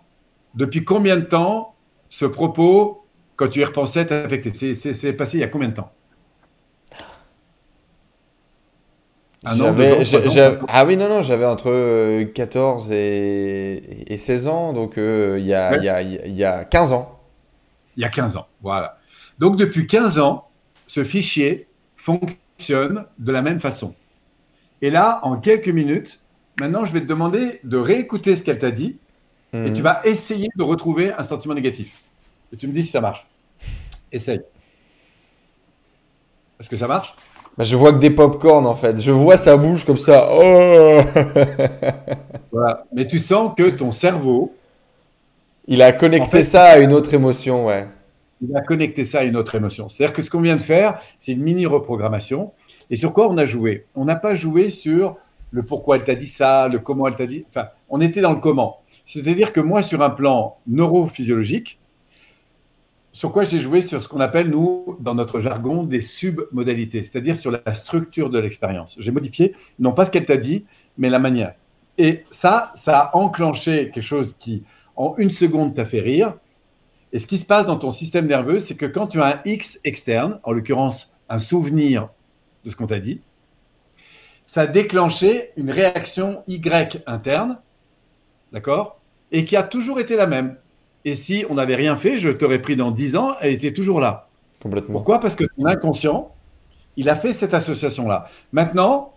[0.56, 1.76] depuis combien de temps,
[2.10, 3.07] ce propos
[3.38, 4.06] quand tu y repensais,
[4.74, 5.92] c'est passé il y a combien de temps?
[9.46, 9.54] Ah,
[10.68, 15.54] ah oui, non, non, j'avais entre 14 euh, et, 16 ans, donc euh, il, y
[15.54, 17.20] a, il, y a, 15 ans.
[17.96, 18.98] Il y a 15 ans, voilà.
[19.40, 20.50] Donc depuis 15 ans,
[20.88, 23.94] ce fichier fonctionne de la même façon.
[24.82, 26.20] Et là, en quelques minutes,
[26.60, 28.98] maintenant, je vais te demander de réécouter ce qu'elle t'a dit
[29.54, 29.82] et tu mhm.
[29.82, 32.04] vas essayer de retrouver un sentiment négatif.
[32.54, 33.26] Et tu me dis si ça marche.
[34.12, 34.42] Essaye.
[36.60, 37.16] Est-ce que ça marche?
[37.58, 39.00] Bah, Je vois que des pop-corn en fait.
[39.00, 40.30] Je vois sa bouche comme ça.
[40.32, 41.02] Oh
[42.52, 42.86] voilà.
[42.94, 44.54] Mais tu sens que ton cerveau.
[45.68, 47.88] Il a connecté ça à une autre émotion, ouais.
[48.42, 49.90] Il a connecté ça à une autre émotion.
[49.90, 52.54] C'est-à-dire que ce qu'on vient de faire, c'est une mini reprogrammation.
[52.90, 53.86] Et sur quoi on a joué?
[53.96, 55.18] On n'a pas joué sur
[55.52, 57.46] le pourquoi elle t'a dit ça, le comment elle t'a dit.
[57.50, 58.80] Enfin, on était dans le comment.
[59.06, 61.77] C'est-à-dire que moi, sur un plan neurophysiologique,
[63.18, 67.36] sur quoi j'ai joué Sur ce qu'on appelle, nous, dans notre jargon, des submodalités, c'est-à-dire
[67.36, 68.96] sur la structure de l'expérience.
[69.00, 70.66] J'ai modifié, non pas ce qu'elle t'a dit,
[71.00, 71.56] mais la manière.
[71.98, 76.36] Et ça, ça a enclenché quelque chose qui, en une seconde, t'a fait rire.
[77.12, 79.42] Et ce qui se passe dans ton système nerveux, c'est que quand tu as un
[79.46, 82.10] X externe, en l'occurrence un souvenir
[82.66, 83.22] de ce qu'on t'a dit,
[84.46, 87.58] ça a déclenché une réaction Y interne,
[88.54, 89.02] d'accord
[89.32, 90.58] Et qui a toujours été la même.
[91.08, 94.02] Et si on n'avait rien fait, je t'aurais pris dans 10 ans, elle était toujours
[94.02, 94.28] là.
[94.62, 94.92] Complètement.
[94.92, 95.22] Pourquoi?
[95.22, 96.36] Parce que ton inconscient,
[96.98, 98.28] il a fait cette association-là.
[98.52, 99.14] Maintenant,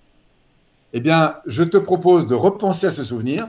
[0.93, 3.49] eh bien, je te propose de repenser à ce souvenir.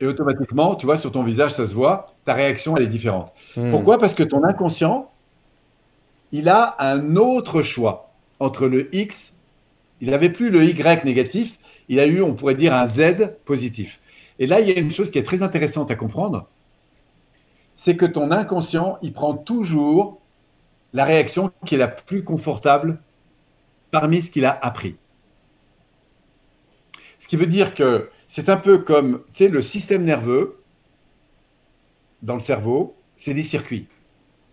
[0.00, 3.32] Et automatiquement, tu vois, sur ton visage, ça se voit, ta réaction, elle est différente.
[3.56, 3.70] Hmm.
[3.70, 3.98] Pourquoi?
[3.98, 5.08] Parce que ton inconscient,
[6.32, 9.34] il a un autre choix entre le X,
[10.00, 14.00] il n'avait plus le Y négatif, il a eu, on pourrait dire, un Z positif.
[14.40, 16.48] Et là, il y a une chose qui est très intéressante à comprendre,
[17.80, 20.20] c'est que ton inconscient, il prend toujours
[20.92, 23.00] la réaction qui est la plus confortable
[23.90, 24.96] parmi ce qu'il a appris.
[27.18, 30.58] Ce qui veut dire que c'est un peu comme, tu sais, le système nerveux
[32.20, 33.88] dans le cerveau, c'est des circuits.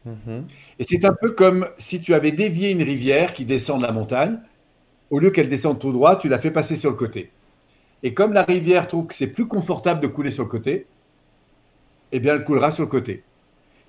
[0.06, 0.48] Mhm.
[0.80, 3.92] Et c'est un peu comme si tu avais dévié une rivière qui descend de la
[3.92, 4.40] montagne,
[5.10, 7.32] au lieu qu'elle descende tout droit, tu l'as fait passer sur le côté.
[8.04, 10.88] Et comme la rivière trouve que c'est plus confortable de couler sur le côté,
[12.12, 13.24] eh bien, elle coulera sur le côté.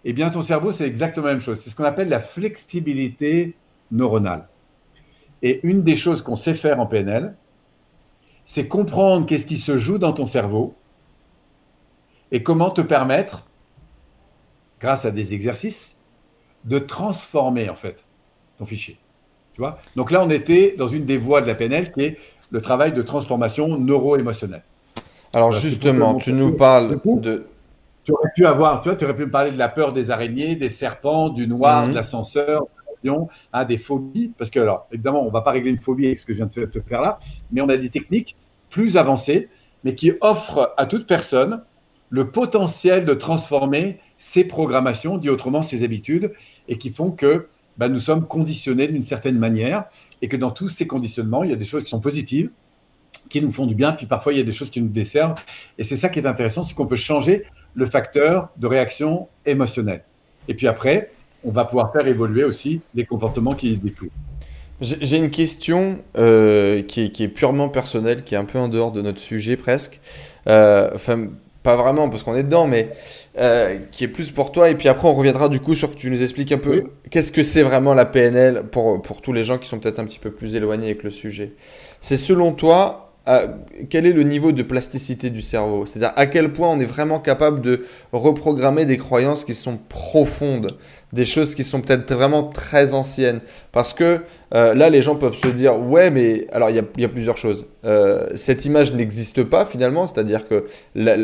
[0.04, 1.58] Eh bien, ton cerveau, c'est exactement la même chose.
[1.60, 3.54] C'est ce qu'on appelle la flexibilité
[3.90, 4.48] neuronale.
[5.42, 7.34] Et une des choses qu'on sait faire en PNL,
[8.44, 10.74] c'est comprendre qu'est-ce qui se joue dans ton cerveau
[12.32, 13.46] et comment te permettre,
[14.80, 15.96] grâce à des exercices,
[16.64, 18.04] de transformer en fait
[18.58, 18.98] ton fichier.
[19.54, 19.78] Tu vois?
[19.96, 22.18] Donc là, on était dans une des voies de la PNL qui est
[22.50, 24.62] le travail de transformation neuro-émotionnelle.
[25.34, 27.46] Alors justement, tu nous parles de...
[28.08, 30.10] Tu aurais pu avoir, tu vois, tu aurais pu me parler de la peur des
[30.10, 31.90] araignées, des serpents, du noir, Mhm.
[31.90, 32.68] de l'ascenseur, de
[33.04, 34.32] l'avion, hein, des phobies.
[34.38, 36.38] Parce que, alors, évidemment, on ne va pas régler une phobie avec ce que je
[36.38, 37.18] viens de te, te faire là,
[37.52, 38.34] mais on a des techniques
[38.70, 39.50] plus avancées,
[39.84, 41.62] mais qui offrent à toute personne
[42.08, 46.32] le potentiel de transformer ses programmations, dit autrement ses habitudes,
[46.66, 49.84] et qui font que bah, nous sommes conditionnés d'une certaine manière,
[50.22, 52.48] et que dans tous ces conditionnements, il y a des choses qui sont positives,
[53.28, 55.34] qui nous font du bien, puis parfois il y a des choses qui nous desservent.
[55.78, 60.02] Et c'est ça qui est intéressant, c'est qu'on peut changer le facteur de réaction émotionnelle.
[60.48, 61.10] Et puis après,
[61.44, 64.10] on va pouvoir faire évoluer aussi les comportements qui découlent.
[64.80, 68.58] J'ai j'ai une question euh, qui est, qui est purement personnelle, qui est un peu
[68.58, 70.00] en dehors de notre sujet presque.
[70.48, 71.28] Euh, Enfin,
[71.64, 72.90] pas vraiment parce qu'on est dedans, mais
[73.38, 74.70] euh, qui est plus pour toi.
[74.70, 76.82] Et puis après, on reviendra du coup sur que tu nous expliques un peu Oui.
[77.10, 80.04] qu'est-ce que c'est vraiment la PNL pour, pour tous les gens qui sont peut-être un
[80.04, 81.54] petit peu plus éloignés avec le sujet.
[82.00, 83.07] C'est selon toi,
[83.90, 85.86] quel est le niveau de plasticité du cerveau?
[85.86, 90.68] C'est-à-dire à quel point on est vraiment capable de reprogrammer des croyances qui sont profondes,
[91.12, 93.40] des choses qui sont peut-être vraiment très anciennes?
[93.72, 94.20] Parce que
[94.54, 97.66] euh, là, les gens peuvent se dire, ouais, mais alors il y a, plusieurs choses.
[97.84, 100.66] Euh, cette image n'existe pas finalement, c'est-à-dire que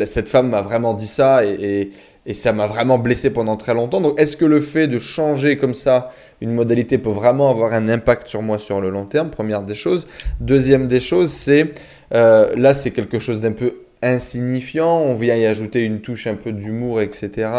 [0.05, 4.01] cette femme m'a vraiment dit ça et ça m'a vraiment blessé pendant très longtemps.
[4.01, 7.87] Donc est-ce que le fait de changer comme ça une modalité peut vraiment avoir un
[7.87, 9.29] impact sur moi sur le long terme?
[9.29, 10.07] Première des choses.
[10.39, 11.71] Deuxième des choses, c'est
[12.13, 13.73] euh, là, c'est quelque chose d'un peu
[14.13, 14.97] insignifiant.
[14.99, 17.49] On vient y ajouter une touche un peu d'humour, etc.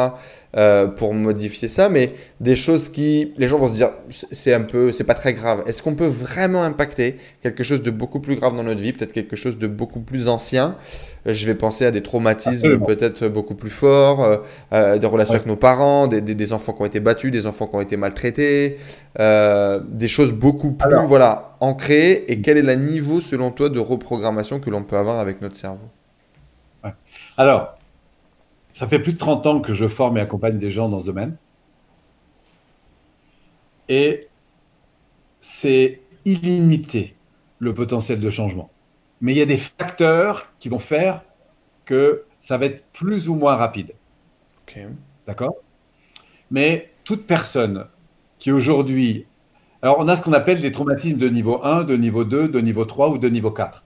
[0.56, 4.62] euh, pour modifier ça, mais des choses qui, les gens vont se dire, c'est un
[4.62, 5.62] peu, c'est pas très grave.
[5.66, 9.12] Est-ce qu'on peut vraiment impacter quelque chose de beaucoup plus grave dans notre vie, peut-être
[9.12, 10.76] quelque chose de beaucoup plus ancien?
[11.26, 14.36] Je vais penser à des traumatismes peut-être beaucoup plus forts, euh,
[14.72, 15.38] euh, des relations Ouais.
[15.40, 17.80] avec nos parents, des, des- des enfants qui ont été battus, des enfants qui ont
[17.82, 18.78] été maltraités,
[19.18, 22.24] euh, des choses beaucoup plus, Alors- voilà, ancrées.
[22.28, 25.56] Et quel est le niveau, selon toi, de reprogrammation que l'on peut avoir avec notre
[25.56, 25.80] cerveau?
[27.36, 27.76] Alors,
[28.72, 31.06] ça fait plus de 30 ans que je forme et accompagne des gens dans ce
[31.06, 31.36] domaine.
[33.88, 34.28] Et
[35.40, 37.14] c'est illimité
[37.58, 38.70] le potentiel de changement.
[39.20, 41.22] Mais il y a des facteurs qui vont faire
[41.84, 43.92] que ça va être plus ou moins rapide.
[45.26, 45.54] D'accord?
[46.50, 47.86] Mais toute personne
[48.38, 49.26] qui aujourd'hui.
[49.80, 52.60] Alors, on a ce qu'on appelle des traumatismes de niveau 1, de niveau 2, de
[52.60, 53.84] niveau 3 ou de niveau 4.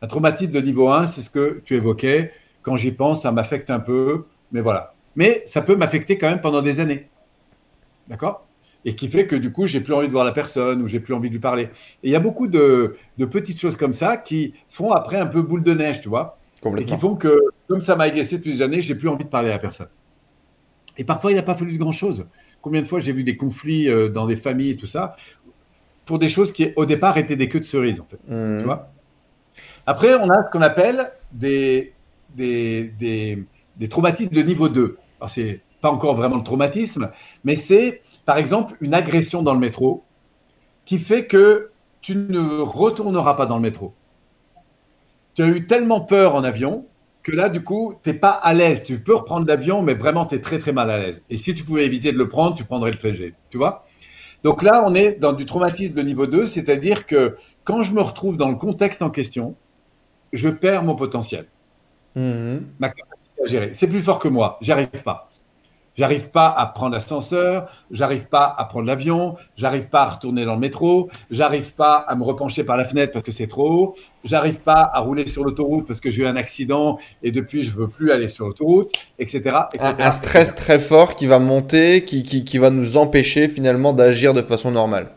[0.00, 2.32] Un traumatisme de niveau 1, c'est ce que tu évoquais.
[2.62, 4.94] Quand j'y pense, ça m'affecte un peu, mais voilà.
[5.16, 7.08] Mais ça peut m'affecter quand même pendant des années.
[8.08, 8.46] D'accord?
[8.84, 11.00] Et qui fait que du coup, j'ai plus envie de voir la personne ou j'ai
[11.00, 11.64] plus envie de lui parler.
[12.02, 15.26] Et il y a beaucoup de, de petites choses comme ça qui font après un
[15.26, 16.38] peu boule de neige, tu vois?
[16.78, 19.28] Et qui font que, comme ça m'a agacé depuis des années, j'ai plus envie de
[19.28, 19.88] parler à la personne.
[20.96, 22.26] Et parfois, il n'a pas fallu de grand-chose.
[22.60, 25.16] Combien de fois j'ai vu des conflits euh, dans des familles et tout ça,
[26.04, 28.20] pour des choses qui, au départ, étaient des queues de cerises, en fait.
[28.28, 28.58] Mhm.
[28.58, 28.92] Tu vois?
[29.86, 31.94] Après, on a ce qu'on appelle des,
[32.34, 32.92] des,
[33.76, 34.98] des, traumatismes de niveau 2.
[35.20, 37.10] Alors, c'est pas encore vraiment le traumatisme,
[37.44, 40.04] mais c'est par exemple une agression dans le métro
[40.84, 43.94] qui fait que tu ne retourneras pas dans le métro.
[45.34, 46.86] Tu as eu tellement peur en avion
[47.22, 48.82] que là, du coup, tu n'es pas à l'aise.
[48.82, 51.22] Tu peux reprendre l'avion, mais vraiment, tu es très, très mal à l'aise.
[51.30, 53.34] Et si tu pouvais éviter de le prendre, tu prendrais le TG.
[53.50, 53.86] Tu vois?
[54.42, 58.00] Donc là, on est dans du traumatisme de niveau 2, c'est-à-dire que quand je me
[58.00, 59.54] retrouve dans le contexte en question,
[60.32, 61.46] je perds mon potentiel.
[62.14, 62.56] Mmh.
[62.78, 63.70] Ma capacité à gérer.
[63.74, 64.58] C'est plus fort que moi.
[64.60, 65.28] J'arrive pas.
[65.94, 70.54] J'arrive pas à prendre l'ascenseur, j'arrive pas à prendre l'avion, j'arrive pas à retourner dans
[70.54, 73.94] le métro, j'arrive pas à me repencher par la fenêtre parce que c'est trop haut,
[74.24, 77.72] j'arrive pas à rouler sur l'autoroute parce que j'ai eu un accident et depuis je
[77.72, 82.44] veux plus aller sur l'autoroute, etc., Un, stress très fort qui va monter, qui, qui,
[82.44, 85.10] qui va nous empêcher finalement d'agir de façon normale.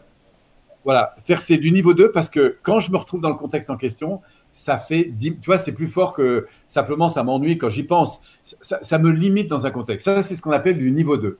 [0.83, 3.77] Voilà, c'est du niveau 2 parce que quand je me retrouve dans le contexte en
[3.77, 4.21] question,
[4.55, 8.21] ça fait, tu vois, c'est plus fort que simplement ça m'ennuie quand j'y pense.
[8.61, 10.05] Ça, me limite dans un contexte.
[10.05, 11.37] Ça, c'est ce qu'on appelle du niveau 2.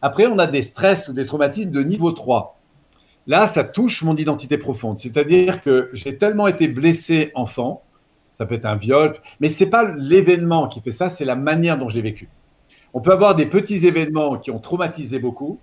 [0.00, 2.58] Après, on a des stress ou des traumatismes de niveau 3.
[3.26, 4.98] Là, ça touche mon identité profonde.
[4.98, 7.82] C'est-à-dire que j'ai tellement été blessé enfant,
[8.32, 11.36] ça peut être un viol, mais ce n'est pas l'événement qui fait ça, c'est la
[11.36, 12.30] manière dont je l'ai vécu.
[12.94, 15.58] On peut avoir des petits événements qui ont traumatisé beaucoup,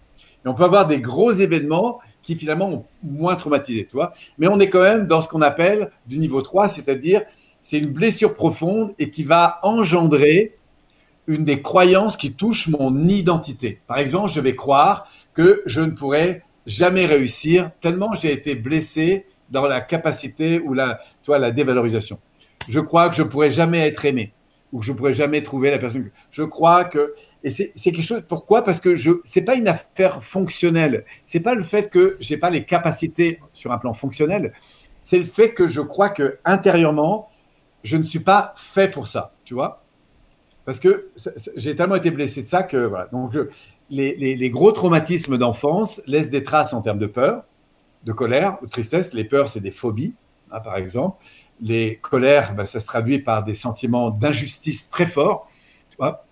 [0.46, 4.14] et on peut avoir des gros événements qui finalement ont moins traumatisé, toi.
[4.38, 7.22] Mais on est quand même dans ce qu'on appelle du niveau 3, c'est-à-dire
[7.62, 10.56] c'est une blessure profonde et qui va engendrer
[11.28, 13.82] une des croyances qui touche mon identité.
[13.88, 19.26] Par exemple, je vais croire que je ne pourrai jamais réussir tellement j'ai été blessé
[19.50, 22.20] dans la capacité ou la, toi, la dévalorisation.
[22.68, 24.34] Je crois que je pourrai jamais être aimé
[24.74, 26.10] ou que je pourrais jamais trouver la personne.
[26.32, 27.14] Je crois que
[27.48, 28.24] et c'est quelque chose.
[28.28, 28.64] Pourquoi?
[28.64, 31.06] Parce que je c'est pas une affaire fonctionnelle.
[31.26, 34.54] C'est pas le fait que j'ai pas les capacités sur un plan fonctionnel.
[35.02, 37.30] C'est le fait que je crois que intérieurement,
[37.84, 39.34] je ne suis pas fait pour ça.
[39.46, 39.84] Tu vois?
[40.66, 41.10] Parce que
[41.56, 43.08] j'ai tellement été blessé de ça que voilà.
[43.14, 43.38] Donc
[43.90, 47.46] les, gros traumatismes d'enfance laissent des traces en termes de peur,
[48.04, 49.14] de colère, de tristesse.
[49.14, 50.14] Les peurs, c'est des phobies,
[50.52, 51.24] hein, par exemple
[51.62, 55.50] les colères, ben, ça se traduit par des sentiments d'injustice très forts.
[55.90, 56.27] Tu vois?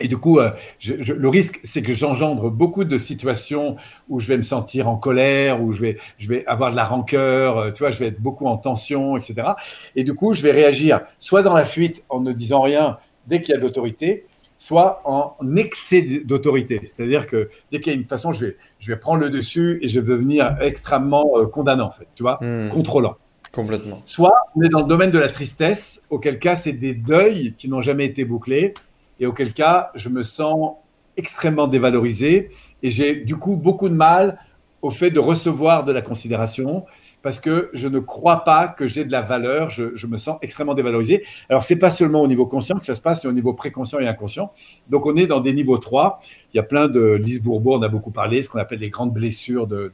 [0.00, 0.50] Et du coup, euh,
[0.86, 3.76] le risque, c'est que j'engendre beaucoup de situations
[4.08, 6.84] où je vais me sentir en colère, où je vais, je vais avoir de la
[6.84, 9.48] rancœur, euh, tu vois, je vais être beaucoup en tension, etc.
[9.96, 13.40] Et du coup, je vais réagir soit dans la fuite en ne disant rien dès
[13.40, 14.26] qu'il y a de l'autorité,
[14.58, 16.80] soit en excès d'autorité.
[16.84, 19.78] C'est-à-dire que dès qu'il y a une façon, je vais, je vais prendre le dessus
[19.82, 22.68] et je vais devenir extrêmement euh, condamnant, en fait, tu vois, hmm.
[22.68, 23.16] contrôlant.
[23.52, 24.02] Complètement.
[24.04, 27.68] Soit on est dans le domaine de la tristesse, auquel cas c'est des deuils qui
[27.68, 28.74] n'ont jamais été bouclés,
[29.20, 30.76] et auquel cas je me sens
[31.16, 32.50] extrêmement dévalorisé,
[32.82, 34.38] et j'ai du coup beaucoup de mal
[34.82, 36.84] au fait de recevoir de la considération,
[37.22, 40.74] parce que je ne crois pas que j'ai de la valeur, je, me sens extrêmement
[40.74, 41.24] dévalorisé.
[41.48, 43.98] Alors, c'est pas seulement au niveau conscient que ça se passe, c'est au niveau préconscient
[43.98, 44.52] et inconscient.
[44.90, 46.20] Donc, on est dans des niveaux 3.
[46.52, 48.90] Il y a plein de, Lise Bourbeau on a beaucoup parlé, ce qu'on appelle les
[48.90, 49.90] grandes blessures de,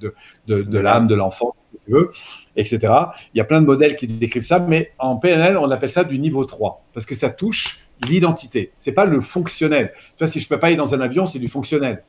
[0.49, 1.55] de, l'âme, de l'enfant,
[2.57, 2.93] etc.
[3.33, 6.03] Il y a plein de modèles qui décrivent ça, mais en PNL, on appelle ça
[6.03, 8.73] du niveau 3, parce que ça touche l'identité.
[8.77, 9.93] C'est pas le fonctionnel.
[9.95, 12.03] Tu vois, si je peux pas aller dans un avion, c'est du fonctionnel.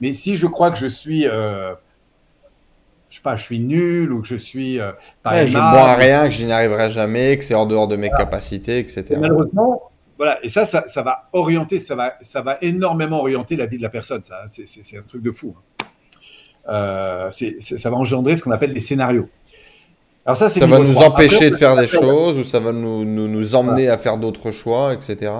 [0.00, 1.26] Mais si je crois que je suis...
[1.26, 1.74] Euh,
[3.08, 4.92] je sais pas, je suis nul ou que je suis euh,
[5.24, 7.96] pas Je ne bois rien, que je n'y arriverai jamais, que c'est hors dehors de
[7.96, 9.16] mes capacités, etc.
[9.18, 13.66] malheureusement, voilà, et ça, ça, ça, va orienter, ça va, ça va énormément orienter la
[13.66, 14.22] vie de la personne.
[14.22, 15.56] Ça, c'est un truc de fou.
[15.56, 15.86] Hein.
[16.68, 19.28] Euh, ça va engendrer ce qu'on appelle des scénarios.
[20.26, 23.28] Alors ça, ça va nous empêcher de faire des choses ou ça va nous, nous,
[23.28, 25.32] nous emmener à faire d'autres choix, etc.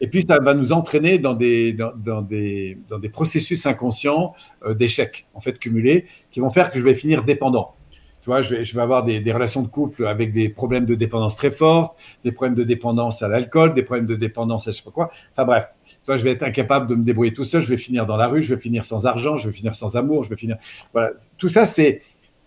[0.00, 4.34] Et puis, ça va nous entraîner dans des, dans, des, dans des processus inconscients
[4.66, 7.74] euh, d'échecs, en fait, cumulés, qui vont faire que je vais finir dépendant.
[8.20, 10.86] Tu vois, je vais, je vais avoir des, des, relations de couple avec des problèmes
[10.86, 14.72] de dépendance très fortes, des problèmes de dépendance à l'alcool, des problèmes de dépendance à
[14.72, 15.10] je sais pas quoi.
[15.32, 17.76] Enfin bref, tu vois, je vais être incapable de me débrouiller tout seul, je vais
[17.76, 20.30] finir dans la rue, je vais finir sans argent, je vais finir sans amour, je
[20.30, 20.56] vais finir.
[20.92, 22.02] Voilà, tout ça, c'est.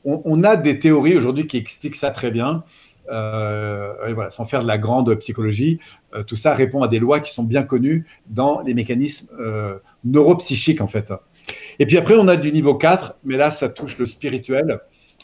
[0.08, 2.64] On, on, a des théories aujourd'hui qui expliquent ça très bien.
[3.10, 5.80] Euh, voilà, sans faire de la grande psychologie,
[6.14, 9.78] euh, tout ça répond à des lois qui sont bien connues dans les mécanismes euh,
[10.04, 11.14] neuropsychiques en fait.
[11.80, 14.82] Et puis après, on a du niveau 4, mais là, ça touche le spirituel,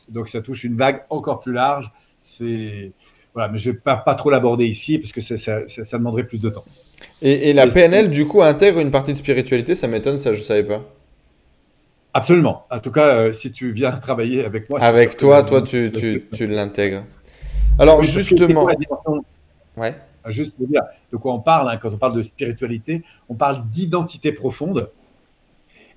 [0.07, 1.91] donc ça touche une vague encore plus large.
[2.21, 2.93] C'est
[3.33, 5.35] voilà, mais je vais pas, pas trop l'aborder ici parce que ça,
[5.67, 6.63] ça, demanderait plus de temps.
[7.21, 10.63] Et, la PNL, du coup, intègre une partie de spiritualité, ça m'étonne, ça je savais
[10.63, 10.83] pas.
[12.13, 12.65] Absolument.
[12.69, 14.79] En tout cas, si tu viens travailler avec moi.
[14.81, 17.03] Avec toi, toi, tu, tu, tu l'intègres.
[17.79, 18.67] Alors justement,
[19.77, 19.95] ouais.
[20.27, 23.67] juste pour dire de quoi on parle hein, quand on parle de spiritualité, on parle
[23.69, 24.91] d'identité profonde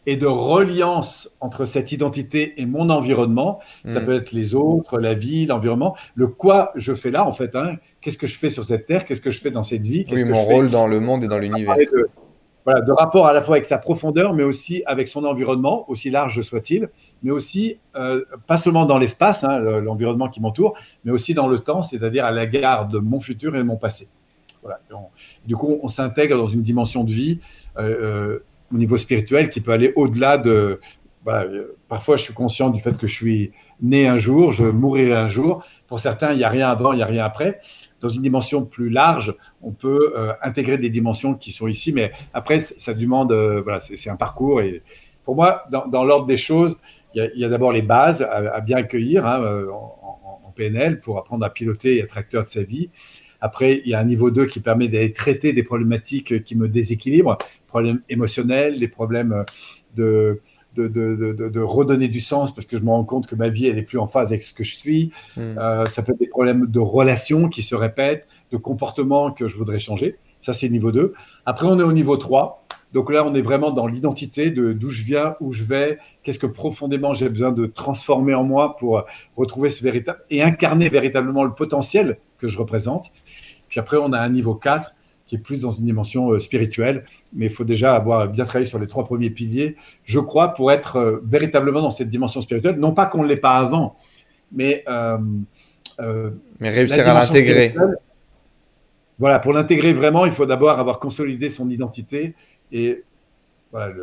[0.07, 3.61] et de reliance entre cette identité et mon environnement.
[3.85, 4.05] Ça mm.
[4.07, 5.97] peut être les autres, la vie, l'environnement.
[6.15, 7.57] Le quoi je fais là, en fait.
[7.57, 7.77] Hein.
[8.01, 10.25] Qu'est-ce que je fais sur cette terre Qu'est-ce que je fais dans cette vie Oui,
[10.25, 11.77] mon rôle dans le monde et dans l'univers.
[12.67, 16.11] Voilà, de rapport à la fois avec sa profondeur, mais aussi avec son environnement, aussi
[16.11, 16.89] large soit-il,
[17.23, 21.61] mais aussi euh, pas seulement dans l'espace, hein, l'environnement qui m'entoure, mais aussi dans le
[21.61, 24.09] temps, c'est-à-dire à l'égard de mon futur et de mon passé.
[24.63, 24.81] Voilà.
[25.47, 27.39] du coup, on s'intègre dans une dimension de vie
[27.79, 28.45] euh, euh,
[28.75, 30.81] au niveau spirituel qui peut aller au-delà de.
[31.89, 35.29] Parfois, je suis conscient du fait que je suis né un jour, je mourrai un
[35.29, 35.65] jour.
[35.87, 37.61] Pour certains, il n'y a rien avant, il n'y a rien après
[38.07, 42.13] dans une dimension plus large, on peut euh, intégrer des dimensions qui sont ici, mais
[42.33, 44.61] après, ça demande, euh, voilà, c'est un parcours.
[44.61, 44.83] Et
[45.25, 46.77] pour moi, dans, l'ordre des choses,
[47.15, 51.45] il y a, d'abord les bases à, bien accueillir hein, euh, en, PNL pour apprendre
[51.45, 52.89] à piloter et être acteur de sa vie.
[53.43, 56.67] Après, il y a un niveau 2 qui permet d'aller traiter des problématiques qui me
[56.67, 57.37] déséquilibrent,
[57.67, 59.45] problèmes émotionnels, des problèmes
[59.95, 60.41] de,
[60.77, 63.83] de, redonner du sens parce que je me rends compte que ma vie, elle est
[63.83, 65.13] plus en phase avec ce que je suis.
[65.37, 65.59] Hmm.
[65.59, 69.57] Euh, ça peut être des problèmes de relations qui se répètent, de comportements que je
[69.57, 70.19] voudrais changer.
[70.41, 71.13] Ça, c'est le niveau 2.
[71.45, 72.65] Après, on est au niveau 3.
[72.93, 76.39] Donc là, on est vraiment dans l'identité de d'où je viens, où je vais, qu'est-ce
[76.39, 79.05] que profondément j'ai besoin de transformer en moi pour
[79.37, 83.11] retrouver ce véritable et incarner véritablement le potentiel que je représente.
[83.69, 84.95] Puis après, on a un niveau 4
[85.27, 87.05] qui est plus dans une dimension euh, spirituelle.
[87.35, 90.73] Mais il faut déjà avoir bien travaillé sur les trois premiers piliers, je crois, pour
[90.73, 92.77] être euh, véritablement dans cette dimension spirituelle.
[92.77, 93.97] Non pas qu'on ne l'ait pas avant,
[94.53, 94.85] mais...
[94.89, 95.19] Euh,
[96.61, 97.75] mais réussir à l'intégrer.
[99.19, 102.35] Voilà, pour l'intégrer vraiment, il faut d'abord avoir consolidé son identité
[102.71, 103.03] et
[103.73, 103.95] voilà,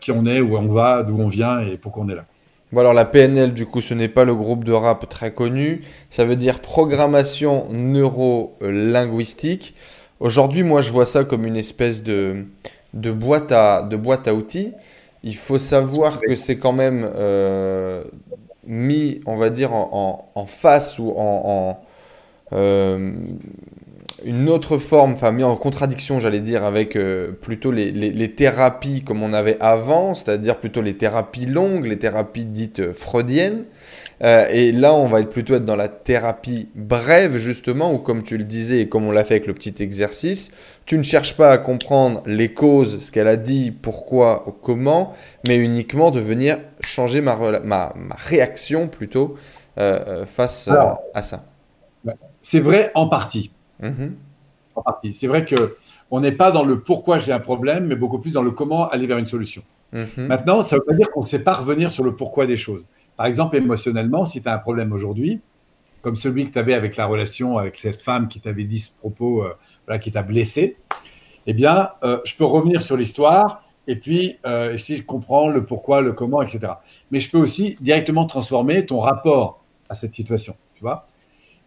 [0.00, 2.24] qui on est, où on va, d'où on vient et pourquoi on est là.
[2.72, 5.82] Bon alors la PNL du coup ce n'est pas le groupe de rap très connu,
[6.10, 9.74] ça veut dire programmation neuro-linguistique.
[10.20, 12.46] Aujourd'hui, moi, je vois ça comme une espèce de,
[12.94, 14.72] de, boîte, à, de boîte à outils.
[15.22, 18.04] Il faut savoir que c'est quand même euh,
[18.66, 21.80] mis, on va dire, en, face ou en,
[22.52, 23.12] euh,
[24.24, 29.22] une autre forme, enfin mis en contradiction, j'allais dire, avec euh, plutôt les, thérapies comme
[29.22, 33.64] on avait avant, c'est-à-dire plutôt les thérapies longues, les thérapies dites freudiennes.
[34.22, 38.22] Euh, et là, on va être plutôt être dans la thérapie brève, justement, où comme
[38.22, 40.52] tu le disais et comme on l'a fait avec le petit exercice,
[40.86, 45.12] tu ne cherches pas à comprendre les causes, ce qu'elle a dit, pourquoi, comment,
[45.46, 49.36] mais uniquement de venir changer ma, ma, ma réaction plutôt
[49.78, 50.68] euh, face
[51.14, 51.40] à ça.
[52.40, 53.50] C'est vrai en partie.
[53.80, 54.14] Mhm.
[55.12, 55.76] C'est vrai que
[56.10, 58.88] on n'est pas dans le pourquoi j'ai un problème, mais beaucoup plus dans le comment
[58.88, 59.62] aller vers une solution.
[59.92, 60.06] Mhm.
[60.26, 62.56] Maintenant, ça ne veut pas dire qu'on ne sait pas revenir sur le pourquoi des
[62.56, 62.82] choses.
[63.16, 65.40] Par exemple, émotionnellement, si tu as un problème aujourd'hui,
[66.02, 68.90] comme celui que tu avais avec la relation avec cette femme qui t'avait dit ce
[68.92, 70.76] propos, euh, qui t'a blessé,
[71.46, 75.64] eh bien, euh, je peux revenir sur l'histoire et puis euh, essayer de comprendre le
[75.64, 76.74] pourquoi, le comment, etc.
[77.10, 81.06] Mais je peux aussi directement transformer ton rapport à cette situation, tu vois.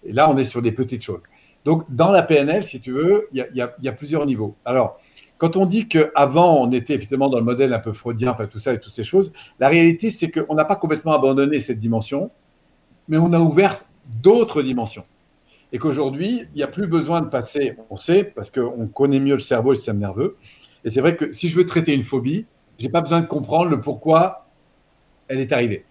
[0.03, 1.21] Et là, on est sur des petites choses.
[1.65, 4.55] Donc, dans la PNL, si tu veux, il y, a, plusieurs niveaux.
[4.63, 4.99] Alors,
[5.37, 8.59] quand on dit qu'avant, on était effectivement dans le modèle un peu freudien, enfin tout
[8.59, 12.31] ça et toutes ces choses, la réalité, c'est qu'on n'a pas complètement abandonné cette dimension,
[13.07, 13.79] mais on a ouvert
[14.21, 15.05] d'autres dimensions.
[15.71, 19.33] Et qu'aujourd'hui, il n'y a plus besoin de passer, on sait, parce qu'on connaît mieux
[19.33, 20.37] le cerveau et le système nerveux.
[20.85, 22.45] Et c'est vrai que si je veux traiter une phobie,
[22.79, 24.47] je n'ai pas besoin de comprendre le pourquoi
[25.27, 25.83] elle est arrivée.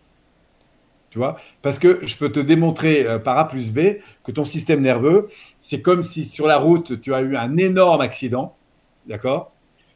[1.11, 1.37] Tu vois?
[1.63, 5.29] Parce que je peux te démontrer euh, par A plus B que ton système nerveux,
[5.61, 8.57] c'est comme si sur la route, tu as eu un énorme accident,
[9.07, 9.53] d'accord?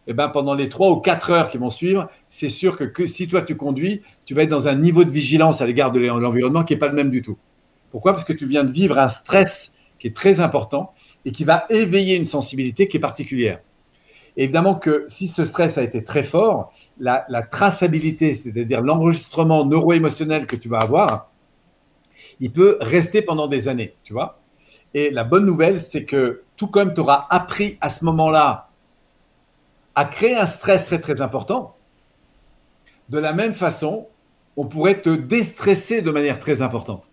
[0.07, 3.07] Eh ben, pendant les trois ou quatre heures qui vont suivre, c'est sûr que, que,
[3.07, 6.01] si toi tu conduis, tu vas être dans un niveau de vigilance à l'égard de
[6.01, 7.39] l'environnement qui n'est pas le même du tout.
[7.91, 8.13] Pourquoi?
[8.13, 10.93] Parce que tu viens de vivre un stress qui est très important
[11.25, 13.61] et qui va éveiller une sensibilité qui est particulière.
[14.37, 20.57] évidemment que si ce stress a été très fort, la, traçabilité, c'est-à-dire l'enregistrement neuro-émotionnel que
[20.57, 21.31] tu vas avoir,
[22.39, 24.41] il peut rester pendant des années, tu vois?
[24.95, 28.70] Et la bonne nouvelle, c'est que tout comme tu auras appris à ce moment-là
[30.01, 31.77] à créer un stress très très important,
[33.11, 34.09] de la même façon,
[34.57, 37.11] on pourrait te déstresser de manière très importante.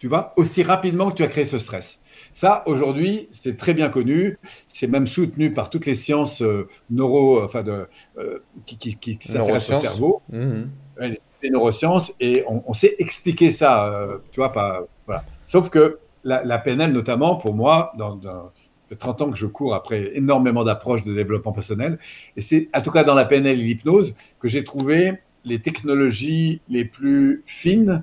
[0.00, 2.00] Tu vois, aussi rapidement que tu as créé ce stress.
[2.32, 4.38] Ça, aujourd'hui, c'est très bien connu.
[4.66, 9.78] C'est même soutenu par toutes les sciences euh, neuro, enfin de, euh, qui, qui, s'intéressent
[9.78, 10.70] au cerveau, mhm.
[11.00, 13.86] les, neurosciences, et on, sait expliquer ça.
[13.86, 15.24] Euh, tu vois, pas, voilà.
[15.46, 18.50] Sauf que la, PNL, notamment, pour moi, dans, dans
[18.94, 21.98] 30 ans que je cours après énormément d'approches de développement personnel,
[22.36, 25.14] et c'est en tout cas dans la PNL et l'hypnose que j'ai trouvé
[25.44, 28.02] les technologies les plus fines,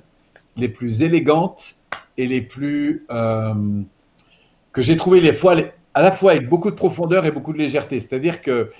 [0.56, 1.78] les plus élégantes
[2.16, 5.56] et les plus que j'ai trouvé les fois,
[5.94, 7.98] à la fois avec beaucoup de profondeur et beaucoup de légèreté.
[8.00, 8.70] C'est-à-dire que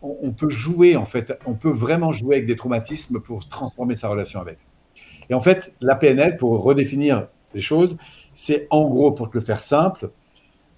[0.00, 4.08] on, peut jouer, en fait, on peut vraiment jouer avec des traumatismes pour transformer sa
[4.08, 4.58] relation avec.
[5.30, 7.96] Et en fait, la PNL, pour redéfinir les choses,
[8.34, 10.10] c'est en gros, pour te le faire simple,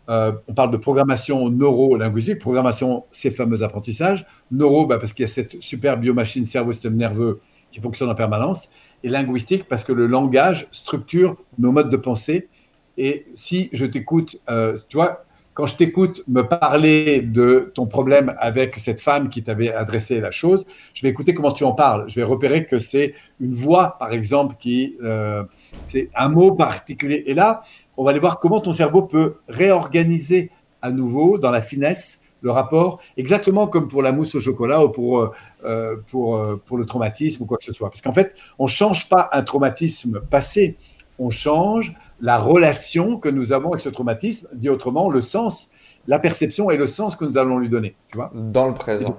[0.09, 2.39] euh, on parle de programmation neuro-linguistique.
[2.39, 4.27] Programmation, ces fameux apprentissages.
[4.51, 7.41] Neuro, bah, parce qu'il y a cette super biomachine cerveau-système nerveux
[7.71, 8.69] qui fonctionne en permanence.
[9.03, 12.49] Et linguistique, parce que le langage structure nos modes de pensée.
[12.97, 15.25] Et si je t'écoute, euh, tu vois,
[15.55, 20.33] quand je t'écoute me parler de ton problème avec cette femme qui t'avait adressé la
[20.33, 22.05] chose, je vais écouter comment tu en parles.
[22.09, 25.45] Je vais repérer que c'est une voix, par exemple, qui euh,
[25.85, 27.23] c'est un mot particulier.
[27.27, 27.63] Et là,
[27.97, 30.51] on va aller voir comment ton cerveau peut réorganiser
[30.83, 34.91] à nouveau dans la finesse le rapport, exactement comme pour la mousse au chocolat ou
[34.91, 35.31] pour, euh,
[35.65, 37.89] euh, pour, euh, pour le traumatisme ou quoi que ce soit.
[37.89, 40.77] Parce qu'en fait, on ne change pas un traumatisme passé,
[41.19, 45.71] on change la relation que nous avons avec ce traumatisme, dit autrement, le sens,
[46.07, 47.97] la perception et le sens que nous allons lui donner.
[48.09, 49.19] Tu vois Dans le présent.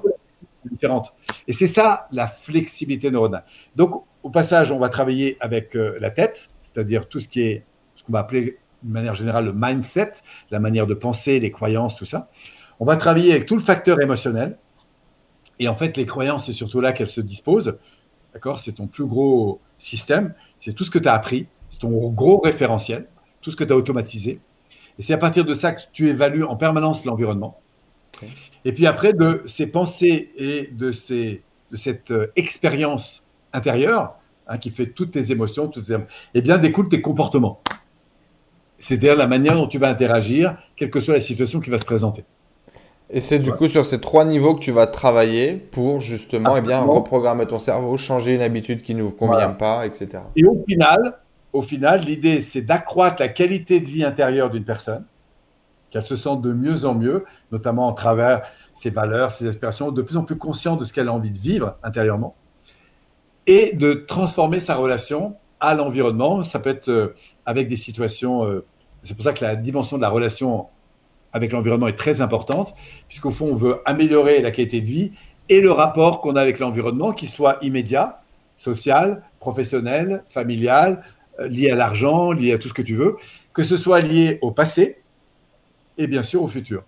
[0.69, 1.13] Différente.
[1.47, 3.43] Et c'est ça la flexibilité neuronale.
[3.75, 7.65] Donc, au passage, on va travailler avec la tête, c'est-à-dire tout ce qui est
[7.95, 10.11] ce qu'on va appeler de manière générale le mindset,
[10.51, 12.29] la manière de penser, les croyances, tout ça.
[12.79, 14.57] On va travailler avec tout le facteur émotionnel.
[15.59, 17.77] Et en fait, les croyances, c'est surtout là qu'elles se disposent.
[18.33, 18.59] D'accord?
[18.59, 20.33] C'est ton plus gros système.
[20.59, 21.47] C'est tout ce que tu as appris.
[21.69, 23.07] C'est ton gros référentiel.
[23.41, 24.41] Tout ce que tu as automatisé.
[24.97, 27.59] Et c'est à partir de ça que tu évalues en permanence l'environnement.
[28.63, 34.17] Et puis après, de ces pensées et de, ces, de cette euh, expérience intérieure
[34.47, 35.97] hein, qui fait toutes tes émotions, toutes tes,
[36.33, 37.61] eh bien, découlent tes comportements.
[38.77, 41.85] C'est-à-dire la manière dont tu vas interagir, quelle que soit la situation qui va se
[41.85, 42.23] présenter.
[43.09, 46.61] Et c'est du coup sur ces trois niveaux que tu vas travailler pour justement eh
[46.61, 50.23] bien, reprogrammer ton cerveau, changer une habitude qui ne nous convient pas, etc.
[50.35, 51.19] Et au final,
[51.53, 55.05] au final l'idée, c'est d'accroître la qualité de vie intérieure d'une personne,
[55.91, 58.41] qu'elle se sente de mieux en mieux, notamment à travers
[58.73, 61.37] ses valeurs, ses aspirations, de plus en plus consciente de ce qu'elle a envie de
[61.37, 62.35] vivre intérieurement,
[63.45, 66.41] et de transformer sa relation à l'environnement.
[66.41, 67.15] Ça peut être euh,
[67.45, 68.45] avec des situations.
[68.45, 68.65] Euh,
[69.03, 70.67] c'est pour ça que la dimension de la relation
[71.33, 72.73] avec l'environnement est très importante,
[73.07, 75.11] puisqu'au fond, on veut améliorer la qualité de vie
[75.49, 78.21] et le rapport qu'on a avec l'environnement, qui soit immédiat,
[78.55, 81.03] social, professionnel, familial,
[81.39, 83.17] euh, lié à l'argent, lié à tout ce que tu veux,
[83.53, 85.01] que ce soit lié au passé
[85.97, 86.83] et bien sûr au futur.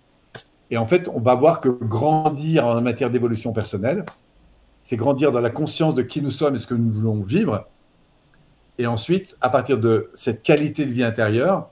[0.70, 4.04] Et en fait, on va voir que grandir en matière d'évolution personnelle,
[4.80, 7.66] c'est grandir dans la conscience de qui nous sommes et ce que nous voulons vivre,
[8.78, 11.70] et ensuite, à partir de cette qualité de vie intérieure,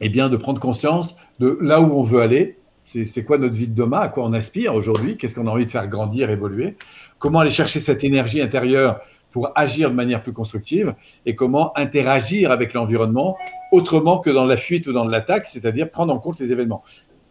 [0.00, 2.58] eh bien, de prendre conscience de là où on veut aller.
[2.84, 5.66] C'est quoi notre vie de demain À quoi on aspire aujourd'hui Qu'est-ce qu'on a envie
[5.66, 6.76] de faire grandir, évoluer
[7.18, 9.00] Comment aller chercher cette énergie intérieure
[9.30, 10.94] pour agir de manière plus constructive
[11.26, 13.36] et comment interagir avec l'environnement
[13.72, 16.82] autrement que dans la fuite ou dans l'attaque, c'est-à-dire prendre en compte les événements.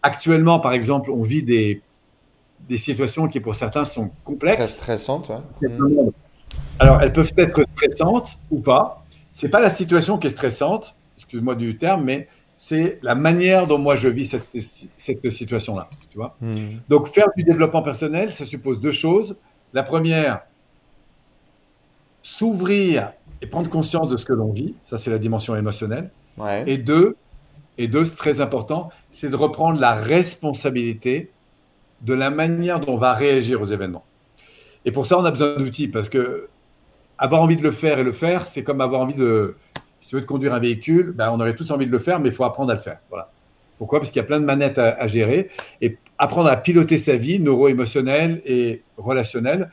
[0.03, 1.81] Actuellement, par exemple, on vit des,
[2.69, 4.57] des situations qui pour certains sont complexes.
[4.57, 5.31] Très stressantes.
[6.79, 9.03] Alors, elles peuvent être stressantes ou pas.
[9.31, 13.77] C'est pas la situation qui est stressante, excuse-moi du terme, mais c'est la manière dont
[13.77, 14.47] moi je vis cette,
[14.97, 15.89] cette situation-là.
[16.11, 16.79] Tu vois hmm.
[16.89, 19.35] Donc, faire du développement personnel, ça suppose deux choses.
[19.73, 20.41] La première,
[22.23, 24.75] s'ouvrir et prendre conscience de ce que l'on vit.
[24.85, 26.09] Ça, c'est la dimension émotionnelle.
[26.65, 27.15] Et deux,
[27.77, 31.31] et deux, c'est très important, c'est de reprendre la responsabilité
[32.01, 34.05] de la manière dont on va réagir aux événements.
[34.85, 36.47] Et pour ça, on a besoin d'outils parce que
[37.17, 39.55] avoir envie de le faire et le faire, c'est comme avoir envie de,
[39.99, 42.19] si tu veux, de conduire un véhicule, ben, on aurait tous envie de le faire,
[42.19, 42.99] mais il faut apprendre à le faire.
[43.09, 43.31] Voilà.
[43.77, 43.99] Pourquoi?
[43.99, 45.49] Parce qu'il y a plein de manettes à, gérer.
[45.81, 49.69] Et apprendre à piloter sa vie, neuro-émotionnelle et relationnelle,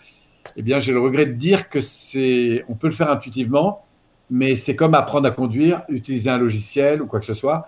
[0.56, 3.84] eh bien, j'ai le regret de dire que c'est, on peut le faire intuitivement,
[4.30, 7.66] mais c'est comme apprendre à conduire, utiliser un logiciel ou quoi que ce soit.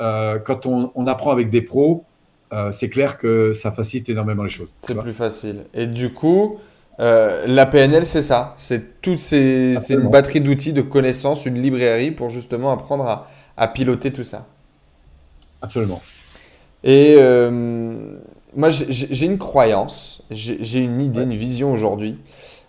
[0.00, 2.04] Euh, quand on, apprend avec des pros,
[2.52, 4.68] euh, c'est clair que ça facilite énormément les choses.
[4.78, 5.66] C'est plus facile.
[5.74, 6.58] Et du coup,
[7.00, 8.54] euh, la PNL, c'est ça.
[8.56, 13.26] C'est toutes ces, c'est une batterie d'outils, de connaissances, une librairie pour justement apprendre
[13.56, 14.46] à, piloter tout ça.
[15.62, 16.00] Absolument.
[16.82, 18.18] Et euh,
[18.54, 22.18] moi, j'ai une croyance, j'ai une idée, une vision aujourd'hui.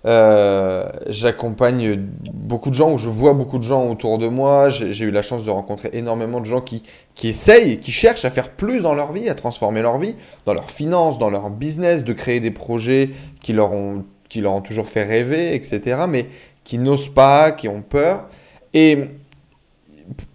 [0.05, 1.99] Euh, j'accompagne
[2.31, 4.69] beaucoup de gens, ou je vois beaucoup de gens autour de moi.
[4.69, 6.83] J'ai eu la chance de rencontrer énormément de gens qui,
[7.15, 10.15] qui essayent, qui cherchent à faire plus dans leur vie, à transformer leur vie,
[10.45, 13.11] dans leurs finances, dans leur business, de créer des projets
[13.41, 14.05] qui leur ont
[14.35, 16.25] qui leur ont toujours fait rêver, etc., mais
[16.65, 18.27] qui n'osent pas, qui ont peur.
[18.73, 18.97] Et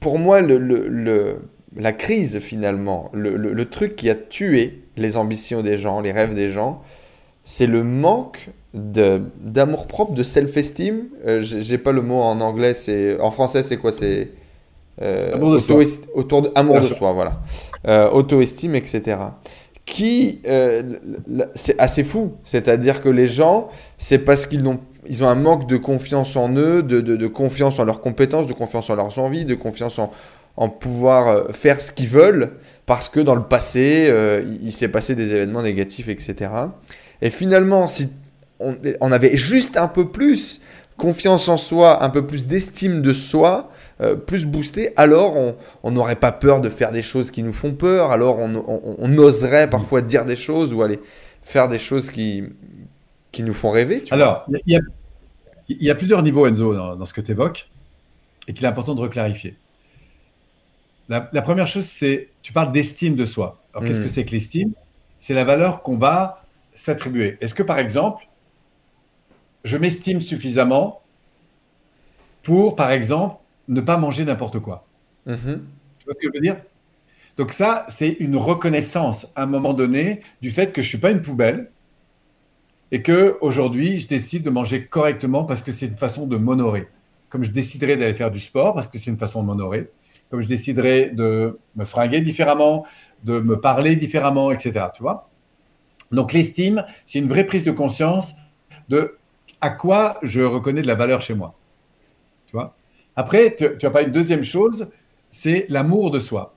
[0.00, 1.36] pour moi, le,
[1.76, 6.48] la crise, finalement, le, truc qui a tué les ambitions des gens, les rêves des
[6.48, 6.80] gens,
[7.44, 11.02] c'est le manque d'amour propre, de self-esteem.
[11.26, 13.92] Euh, J'ai pas le mot en anglais, c'est en français, c'est quoi?
[13.92, 14.30] C'est
[15.02, 15.82] euh, amour de soi.
[16.14, 17.42] Autour de, amour de soi, voilà.
[17.86, 19.18] Euh, auto-estime, etc
[19.86, 20.82] qui, euh,
[21.54, 22.32] c'est assez fou.
[22.44, 23.68] C'est-à-dire que les gens,
[23.98, 27.78] c'est parce qu'ils ont, ils ont un manque de confiance en eux, de, de, confiance
[27.78, 30.12] en leurs compétences, de confiance en leurs envies, de confiance en,
[30.56, 32.52] en pouvoir faire ce qu'ils veulent
[32.86, 34.12] parce que dans le passé,
[34.62, 36.50] il, s'est passé des événements négatifs, etc.
[37.22, 38.10] Et finalement, si
[38.60, 40.60] on, avait juste un peu plus
[40.96, 43.70] confiance en soi, un peu plus d'estime de soi,
[44.00, 45.36] euh, plus boosté, alors
[45.82, 49.68] on n'aurait pas peur de faire des choses qui nous font peur, alors on, oserait
[49.68, 50.98] parfois dire des choses ou aller
[51.42, 52.44] faire des choses qui,
[53.32, 54.02] qui nous font rêver.
[54.10, 57.68] alors, il y, a plusieurs niveaux, Enzo, dans, ce que tu évoques,
[58.48, 59.56] et qu'il est important de reclarifier.
[61.08, 63.60] La, première chose, c'est, tu parles d'estime de soi.
[63.74, 64.04] Alors, qu'est-ce hmm.
[64.04, 64.72] que c'est que l'estime?
[65.18, 67.36] C'est la valeur qu'on va s'attribuer.
[67.40, 68.28] Est-ce que, par exemple,
[69.64, 71.02] je m'estime suffisamment
[72.42, 73.39] pour, par exemple,
[73.70, 74.86] ne pas manger n'importe quoi.
[75.26, 75.64] Mhm.
[75.98, 76.56] Tu vois ce que je veux dire?
[77.36, 80.98] Donc ça, c'est une reconnaissance à un moment donné du fait que je ne suis
[80.98, 81.70] pas une poubelle
[82.90, 86.88] et que aujourd'hui, je décide de manger correctement parce que c'est une façon de m'honorer.
[87.28, 89.88] Comme je déciderai d'aller faire du sport parce que c'est une façon de m'honorer.
[90.28, 92.84] Comme je déciderai de me fringuer différemment,
[93.24, 94.86] de me parler différemment, etc.
[94.94, 95.30] Tu vois?
[96.10, 98.34] Donc l'estime, c'est une vraie prise de conscience
[98.88, 99.16] de
[99.60, 101.54] à quoi je reconnais de la valeur chez moi.
[102.46, 102.74] Tu vois?
[103.16, 104.88] Après, tu, tu as pas une deuxième chose,
[105.30, 106.54] c'est l'amour de soi.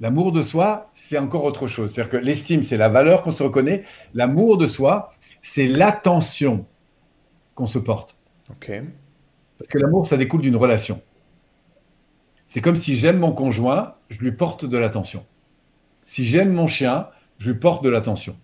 [0.00, 1.92] L'amour de soi, c'est encore autre chose.
[1.92, 3.84] C'est-à-dire que l'estime, c'est la valeur qu'on se reconnaît.
[4.12, 6.66] L'amour de soi, c'est l'attention
[7.54, 8.18] qu'on se porte.
[8.50, 8.72] Ok.
[9.58, 11.00] Parce que l'amour, ça découle d'une relation.
[12.46, 15.24] C'est comme si j'aime mon conjoint, je lui porte de l'attention.
[16.04, 17.08] Si j'aime mon chien,
[17.38, 18.36] je lui porte de l'attention.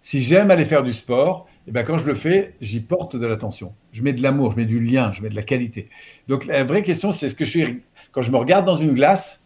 [0.00, 3.14] Si j'aime aller faire du sport, et eh bien quand je le fais, j'y porte
[3.14, 3.72] de l'attention.
[3.92, 5.88] Je mets de l'amour, je mets du lien, je mets de la qualité.
[6.26, 8.94] Donc la vraie question, c'est ce que je suis quand je me regarde dans une
[8.94, 9.44] glace,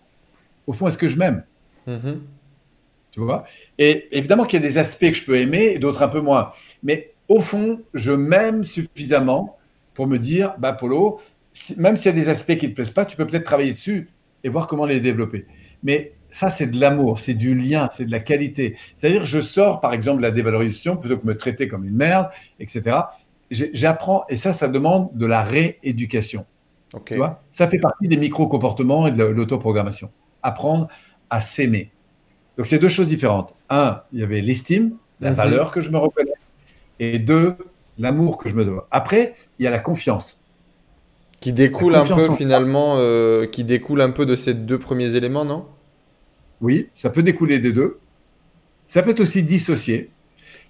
[0.66, 1.44] au fond, est-ce que je m'aime?
[1.86, 2.18] Mm-hmm.
[3.12, 3.44] Tu vois?
[3.76, 6.20] Et évidemment qu'il y a des aspects que je peux aimer et d'autres un peu
[6.20, 6.52] moins.
[6.82, 9.58] Mais au fond, je m'aime suffisamment
[9.92, 11.20] pour me dire, bah Polo,
[11.76, 13.72] même s'il y a des aspects qui ne te plaisent pas, tu peux peut-être travailler
[13.72, 14.08] dessus
[14.42, 15.46] et voir comment les développer.
[15.82, 18.76] Mais ça, c'est de l'amour, c'est du lien, c'est de la qualité.
[18.94, 22.28] C'est-à-dire, je sors, par exemple, de la dévalorisation plutôt que me traiter comme une merde,
[22.60, 22.98] etc.
[23.50, 26.44] J'apprends, et ça, ça demande de la rééducation.
[27.06, 27.42] Tu vois?
[27.50, 30.10] Ça fait partie des micro-comportements et de l'autoprogrammation.
[30.42, 30.88] Apprendre
[31.30, 31.90] à s'aimer.
[32.58, 33.54] Donc, c'est deux choses différentes.
[33.70, 35.36] Un, il y avait l'estime, la mhm.
[35.36, 36.34] valeur que je me reconnais.
[37.00, 37.56] Et deux,
[37.96, 38.88] l'amour que je me dois.
[38.90, 40.42] Après, il y a la confiance.
[41.40, 45.46] Qui découle un peu, finalement, euh, qui découle un peu de ces deux premiers éléments,
[45.46, 45.64] non?
[46.60, 47.98] Oui, ça peut découler des deux.
[48.86, 50.10] Ça peut être aussi dissocié.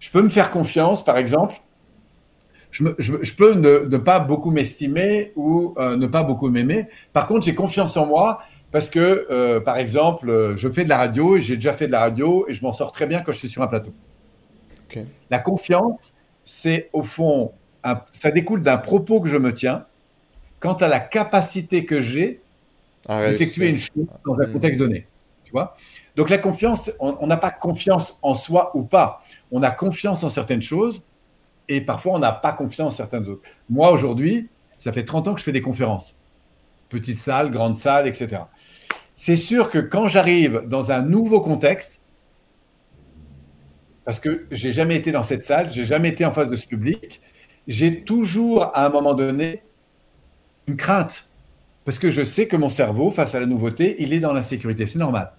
[0.01, 1.57] Je peux me faire confiance, par exemple.
[2.70, 6.89] Je, peux ne, pas beaucoup m'estimer ou euh, ne pas beaucoup m'aimer.
[7.12, 10.99] Par contre, j'ai confiance en moi parce que, euh, par exemple, je fais de la
[10.99, 13.39] radio, j'ai déjà fait de la radio et je m'en sors très bien quand je
[13.39, 13.93] suis sur un plateau.
[15.30, 17.53] La confiance, c'est au fond,
[18.12, 19.84] ça découle d'un propos que je me tiens
[20.61, 22.41] quant à la capacité que j'ai
[23.09, 25.07] d'effectuer une chose dans un contexte donné.
[26.16, 29.22] Donc la confiance, on n'a pas confiance en soi ou pas.
[29.50, 31.02] On a confiance en certaines choses
[31.68, 33.46] et parfois on n'a pas confiance en certaines autres.
[33.68, 34.48] Moi aujourd'hui,
[34.78, 36.16] ça fait 30 ans que je fais des conférences.
[36.88, 38.42] Petite salle, grande salle, etc.
[39.14, 42.00] C'est sûr que quand j'arrive dans un nouveau contexte,
[44.04, 46.66] parce que j'ai jamais été dans cette salle, j'ai jamais été en face de ce
[46.66, 47.20] public,
[47.66, 49.62] j'ai toujours à un moment donné
[50.68, 51.28] une crainte
[51.86, 54.86] parce que je sais que mon cerveau, face à la nouveauté, il est dans l'insécurité.
[54.86, 55.32] C'est normal.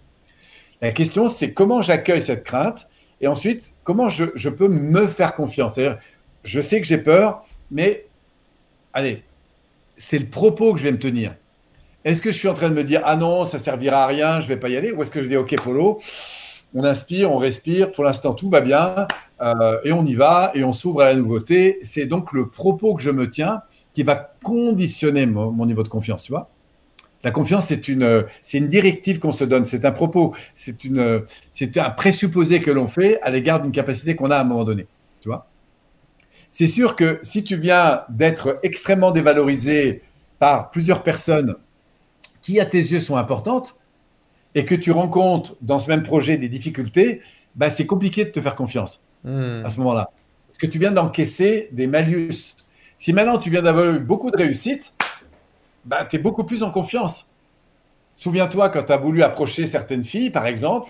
[0.82, 2.88] La question, c'est comment j'accueille cette crainte
[3.19, 5.75] et ensuite, comment je, peux me faire confiance.
[5.75, 5.97] C'est-à-dire,
[6.43, 8.05] je sais que j'ai peur, mais
[8.93, 9.23] allez,
[9.97, 11.36] c'est le propos que je vais me tenir.
[12.05, 14.39] Est-ce que je suis en train de me dire, ah non, ça servira à rien,
[14.39, 14.91] je vais pas y aller?
[14.91, 15.99] Ou est-ce que je dis, ok, Polo,
[16.73, 19.07] on inspire, on respire, pour l'instant tout va bien,
[19.41, 21.80] euh, et on y va, et on s'ouvre à la nouveauté.
[21.82, 23.61] C'est donc le propos que je me tiens
[23.93, 26.49] qui va conditionner mon, niveau de confiance, tu vois?
[27.28, 31.25] La confiance, c'est une, c'est une directive qu'on se donne, c'est un propos, c'est une,
[31.51, 34.63] c'est un présupposé que l'on fait à l'égard d'une capacité qu'on a à un moment
[34.63, 34.88] donné,
[35.19, 35.45] tu vois?
[36.49, 40.03] C'est sûr que si tu viens d'être extrêmement dévalorisé
[40.39, 41.57] par plusieurs personnes
[42.41, 43.75] qui, à tes yeux, sont importantes,
[44.55, 47.19] et que tu rencontres dans ce même projet des difficultés,
[47.55, 49.65] bah, c'est compliqué de te faire confiance hmm.
[49.65, 50.11] à ce moment-là.
[50.47, 52.55] Parce que tu viens d'encaisser des malus
[52.97, 54.93] si maintenant tu viens d'avoir eu beaucoup de réussite,
[55.88, 57.32] bah, tu es beaucoup plus en confiance.
[58.18, 60.90] Souviens-toi quand tu as voulu approcher certaines filles, par exemple,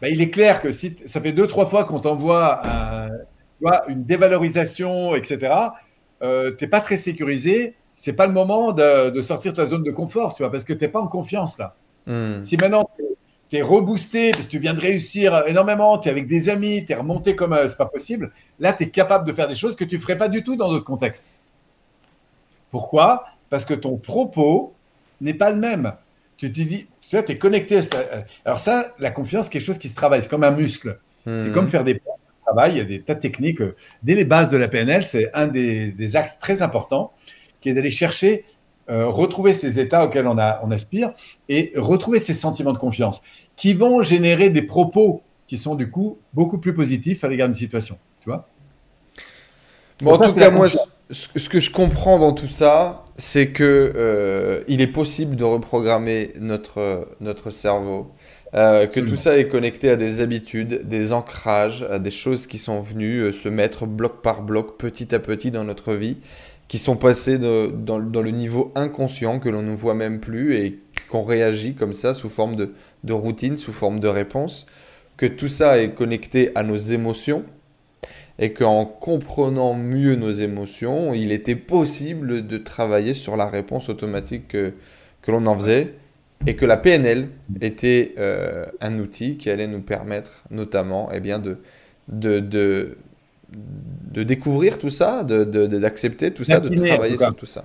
[0.00, 2.62] bah, il est clair que si ça fait deux, trois fois qu'on t'envoie
[3.88, 5.54] une dévalorisation, etc.,
[6.22, 7.74] euh, tu n'es pas très sécurisé.
[7.92, 10.72] C'est pas le moment de, sortir de ta zone de confort, tu vois, parce que
[10.72, 11.76] tu n'es pas en confiance là.
[12.06, 12.42] Hmm.
[12.42, 12.88] Si maintenant
[13.48, 16.84] tu es reboosté parce que tu viens de réussir énormément, tu es avec des amis,
[16.84, 19.54] tu es remonté comme euh, c'est pas possible, là, tu es capable de faire des
[19.54, 21.30] choses que tu ne ferais pas du tout dans d'autres contextes.
[22.70, 23.24] Pourquoi?
[23.50, 24.74] Parce que ton propos
[25.20, 25.92] n'est pas le même.
[26.36, 27.80] Tu te dis, tu es connecté.
[28.44, 30.22] Alors ça, la confiance, c'est quelque chose qui se travaille.
[30.22, 30.98] C'est comme un muscle.
[31.24, 31.70] C'est comme mhm.
[31.70, 32.02] faire des
[32.44, 32.72] travail.
[32.72, 33.62] Il y a des tas de techniques.
[34.02, 37.12] Dès les bases de la PNL, c'est un des, axes très importants
[37.60, 38.44] qui est d'aller chercher,
[38.90, 41.12] euh, retrouver ces états auxquels on, a, on aspire
[41.48, 43.22] et retrouver ces sentiments de confiance
[43.56, 47.56] qui vont générer des propos qui sont du coup beaucoup plus positifs à l'égard d'une
[47.56, 47.98] situation.
[48.20, 48.48] Tu vois
[50.00, 50.66] Bon, en tout cas, moi,
[51.14, 56.32] ce que je comprends dans tout ça, c'est que euh, il est possible de reprogrammer
[56.40, 58.12] notre, notre cerveau.
[58.54, 62.58] Euh, que tout ça est connecté à des habitudes, des ancrages, à des choses qui
[62.58, 66.18] sont venues euh, se mettre bloc par bloc, petit à petit dans notre vie,
[66.68, 71.24] qui sont passées dans, le niveau inconscient, que l'on ne voit même plus et qu'on
[71.24, 74.66] réagit comme ça sous forme de, de routine, sous forme de réponse.
[75.16, 77.44] Que tout ça est connecté à nos émotions,
[78.38, 84.48] et qu'en comprenant mieux nos émotions, il était possible de travailler sur la réponse automatique
[84.48, 84.74] que,
[85.22, 85.94] que l'on en faisait
[86.46, 87.28] et que la PNL
[87.60, 91.58] était euh, un outil qui allait nous permettre notamment eh bien, de,
[92.08, 92.98] de, de,
[93.52, 97.64] de découvrir tout ça, d'accepter tout ça, de travailler sur tout ça.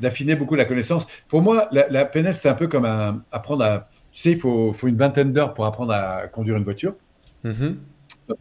[0.00, 1.06] D'affiner beaucoup la connaissance.
[1.28, 2.84] Pour moi, la, PNL, c'est un peu comme
[3.32, 3.88] apprendre à...
[4.12, 6.94] Tu sais, il faut, faut une vingtaine d'heures pour apprendre à conduire une voiture.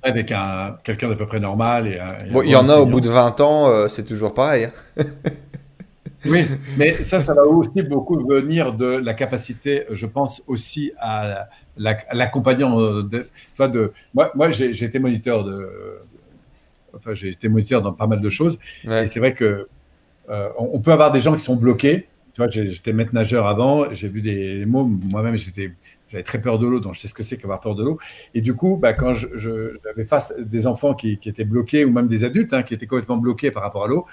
[0.02, 1.88] Avec un, quelqu'un d'à peu près normal.
[1.88, 2.00] Et,
[2.44, 4.66] il y en a au bout de 20 ans, euh, c'est toujours pareil.
[4.98, 5.04] Hein.
[6.26, 11.50] oui, mais ça, ça va aussi beaucoup venir de la capacité, je pense aussi à
[11.78, 12.80] l'accompagnant.
[12.80, 13.30] de,
[13.60, 16.00] de, moi, moi j'ai été moniteur de.
[16.96, 18.58] Enfin, j'ai été moniteur dans pas mal de choses.
[18.86, 19.68] Et c'est vrai que
[20.30, 22.08] euh, on, peut avoir des gens qui sont bloqués.
[22.34, 24.86] Tu vois, j'étais maître nageur avant, j'ai vu des mots.
[24.86, 25.72] Moi-même, j'étais
[26.08, 27.97] j'avais très peur de l'eau, donc je sais ce que c'est qu'avoir peur de l'eau.
[28.34, 32.24] Et du coup, bah, quand j'avais face des enfants qui, étaient bloqués, ou même des
[32.24, 34.06] adultes hein, qui étaient complètement bloqués par rapport à l'eau,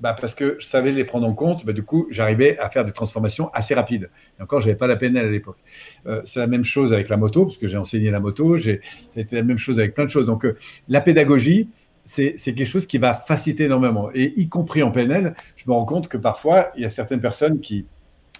[0.00, 2.84] bah, parce que je savais les prendre en compte, bah, du coup, j'arrivais à faire
[2.84, 4.10] des transformations assez rapides.
[4.38, 5.58] Et encore, je n'avais pas la PNL à l'époque.
[6.06, 8.70] Euh, c'est la même chose avec la moto, parce que j'ai enseigné la moto, ça
[9.16, 10.26] a été la même chose avec plein de choses.
[10.26, 10.56] Donc, euh,
[10.88, 11.70] la pédagogie,
[12.04, 14.10] c'est quelque chose qui va faciliter énormément.
[14.14, 17.20] Et y compris en PNL, je me rends compte que parfois, il y a certaines
[17.20, 17.86] personnes qui,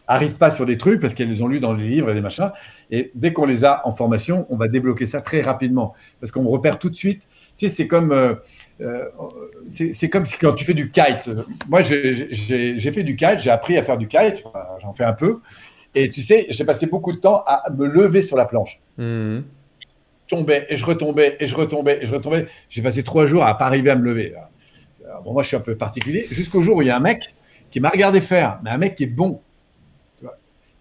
[0.07, 2.21] arrivent pas sur des trucs parce qu'elles les ont lus dans les livres et des
[2.21, 2.51] machins.
[2.91, 6.47] Et dès qu'on les a en formation, on va débloquer ça très rapidement parce qu'on
[6.49, 7.27] repère tout de suite.
[7.57, 8.35] Tu sais, c'est comme, euh,
[8.81, 9.05] euh,
[9.69, 11.31] c'est comme si quand tu fais du kite.
[11.69, 14.45] Moi, j'ai fait du kite, j'ai appris à faire du kite,
[14.83, 15.41] j'en fais un peu.
[15.95, 18.81] Et tu sais, j'ai passé beaucoup de temps à me lever sur la planche.
[18.99, 19.39] Mmh.
[20.27, 22.47] Je tombais et je retombais et je retombais et je retombais.
[22.69, 24.35] J'ai passé trois jours à pas arriver à me lever.
[25.25, 26.27] bon, moi, je suis un peu particulier.
[26.31, 27.23] Jusqu'au jour où il y a un mec
[27.71, 29.41] qui m'a regardé faire, mais un mec qui est bon,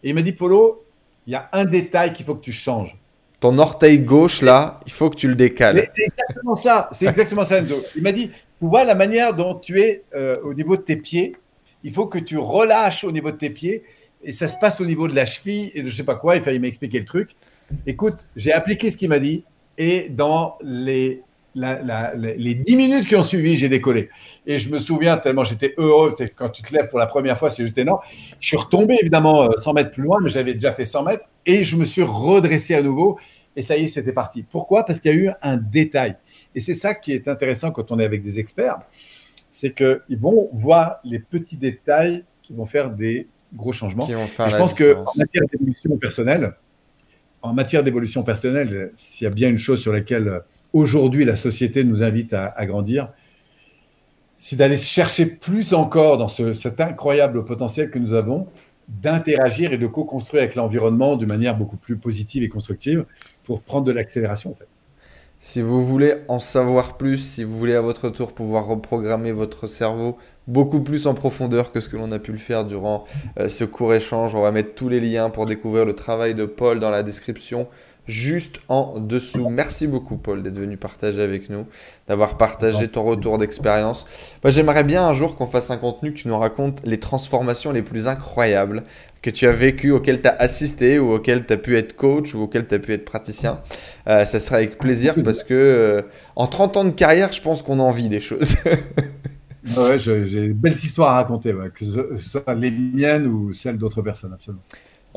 [0.06, 0.86] et il m'a dit, Polo,
[1.26, 2.96] il y a un détail qu'il faut que tu changes.
[3.40, 5.90] Ton orteil gauche, là, il faut que tu le décales.
[5.96, 6.90] C'est exactement ça.
[6.92, 7.82] C'est exactement ça, Enzo.
[7.96, 10.96] Il m'a dit, tu vois la manière dont tu es euh, au niveau de tes
[10.96, 11.36] pieds.
[11.84, 13.84] Il faut que tu relâches au niveau de tes pieds.
[14.24, 16.36] Et ça se passe au niveau de la cheville et de je sais pas quoi.
[16.36, 17.32] Il m'a expliquer le truc.
[17.88, 19.44] Écoute, j'ai appliqué ce qu'il m'a dit.
[19.80, 21.24] Et dans les
[21.56, 24.10] les dix minutes qui ont suivi, j'ai décollé.
[24.46, 27.38] Et je me souviens tellement j'étais heureux, c'est quand tu te lèves pour la première
[27.38, 28.02] fois, c'est juste énorme.
[28.40, 31.26] Je suis retombé évidemment 100 euh, mètres plus loin, mais j'avais déjà fait 100 mètres
[31.46, 33.18] et je me suis redressé à nouveau.
[33.56, 34.44] Et ça y est, c'était parti.
[34.44, 34.84] Pourquoi?
[34.84, 36.18] Parce qu'il y a eu un détail.
[36.54, 38.80] Et c'est ça qui est intéressant quand on est avec des experts,
[39.50, 44.06] c'est qu'ils vont voir les petits détails qui vont faire des gros changements.
[44.06, 46.54] je pense qu'en matière d'évolution personnelle,
[47.42, 50.42] en matière d'évolution personnelle, s'il y a bien une chose sur laquelle
[50.76, 53.08] aujourd'hui la société nous invite à, grandir,
[54.36, 58.48] c'est d'aller chercher plus encore dans cet incroyable potentiel que nous avons
[58.90, 63.06] d'interagir et de co-construire avec l'environnement de manière beaucoup plus positive et constructive
[63.46, 64.68] pour prendre de l'accélération en fait.
[65.40, 69.68] Si vous voulez en savoir plus, si vous voulez à votre tour pouvoir reprogrammer votre
[69.68, 70.18] cerveau
[70.48, 73.06] beaucoup plus en profondeur que ce que l'on a pu le faire durant
[73.40, 76.46] euh, ce court échange, on va mettre tous les liens pour découvrir le travail de
[76.46, 77.68] Paul dans la description
[78.08, 79.50] juste en dessous.
[79.50, 81.66] Merci beaucoup Paul d'être venu partager avec nous,
[82.08, 84.06] d'avoir partagé ton retour d'expérience.
[84.46, 87.82] J'aimerais bien un jour qu'on fasse un contenu que tu nous racontes les transformations les
[87.82, 88.84] plus incroyables
[89.22, 92.36] que tu as vécues, auxquelles tu as assisté ou auxquelles tu as pu être coach
[92.36, 93.60] ou auxquelles tu as pu être praticien.
[94.08, 96.02] Euh, ça serait avec plaisir parce que euh,
[96.36, 98.56] en 30 ans de carrière, je pense qu'on a envie des choses.
[99.78, 104.04] ouais, j'ai une belle histoire à raconter, que ce soit les miennes ou celles d'autres
[104.04, 104.62] personnes, absolument.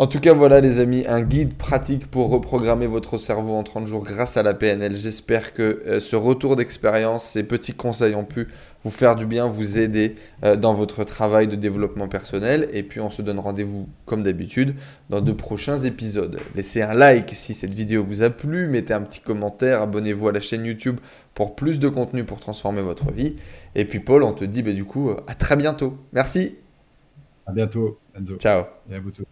[0.01, 3.89] En tout cas, voilà les amis, un guide pratique pour reprogrammer votre cerveau en 30
[3.89, 4.95] jours grâce à la PNL.
[4.95, 8.47] J'espère que euh, ce retour d'expérience, ces petits conseils ont pu
[8.85, 12.69] vous faire du bien, vous aider euh, dans votre travail de développement personnel.
[12.73, 14.77] Et puis on se donne rendez-vous comme d'habitude
[15.11, 16.39] dans de prochains épisodes.
[16.55, 20.33] Laissez un like si cette vidéo vous a plu, mettez un petit commentaire, abonnez-vous à
[20.33, 21.01] la chaîne YouTube
[21.35, 23.35] pour plus de contenu pour transformer votre vie.
[23.75, 25.99] Et puis Paul, on te dit bah, du coup à très bientôt.
[26.13, 26.55] Merci.
[27.47, 28.37] À bientôt, Enzo.
[28.37, 28.63] Ciao.
[28.89, 29.25] Et à vous tous.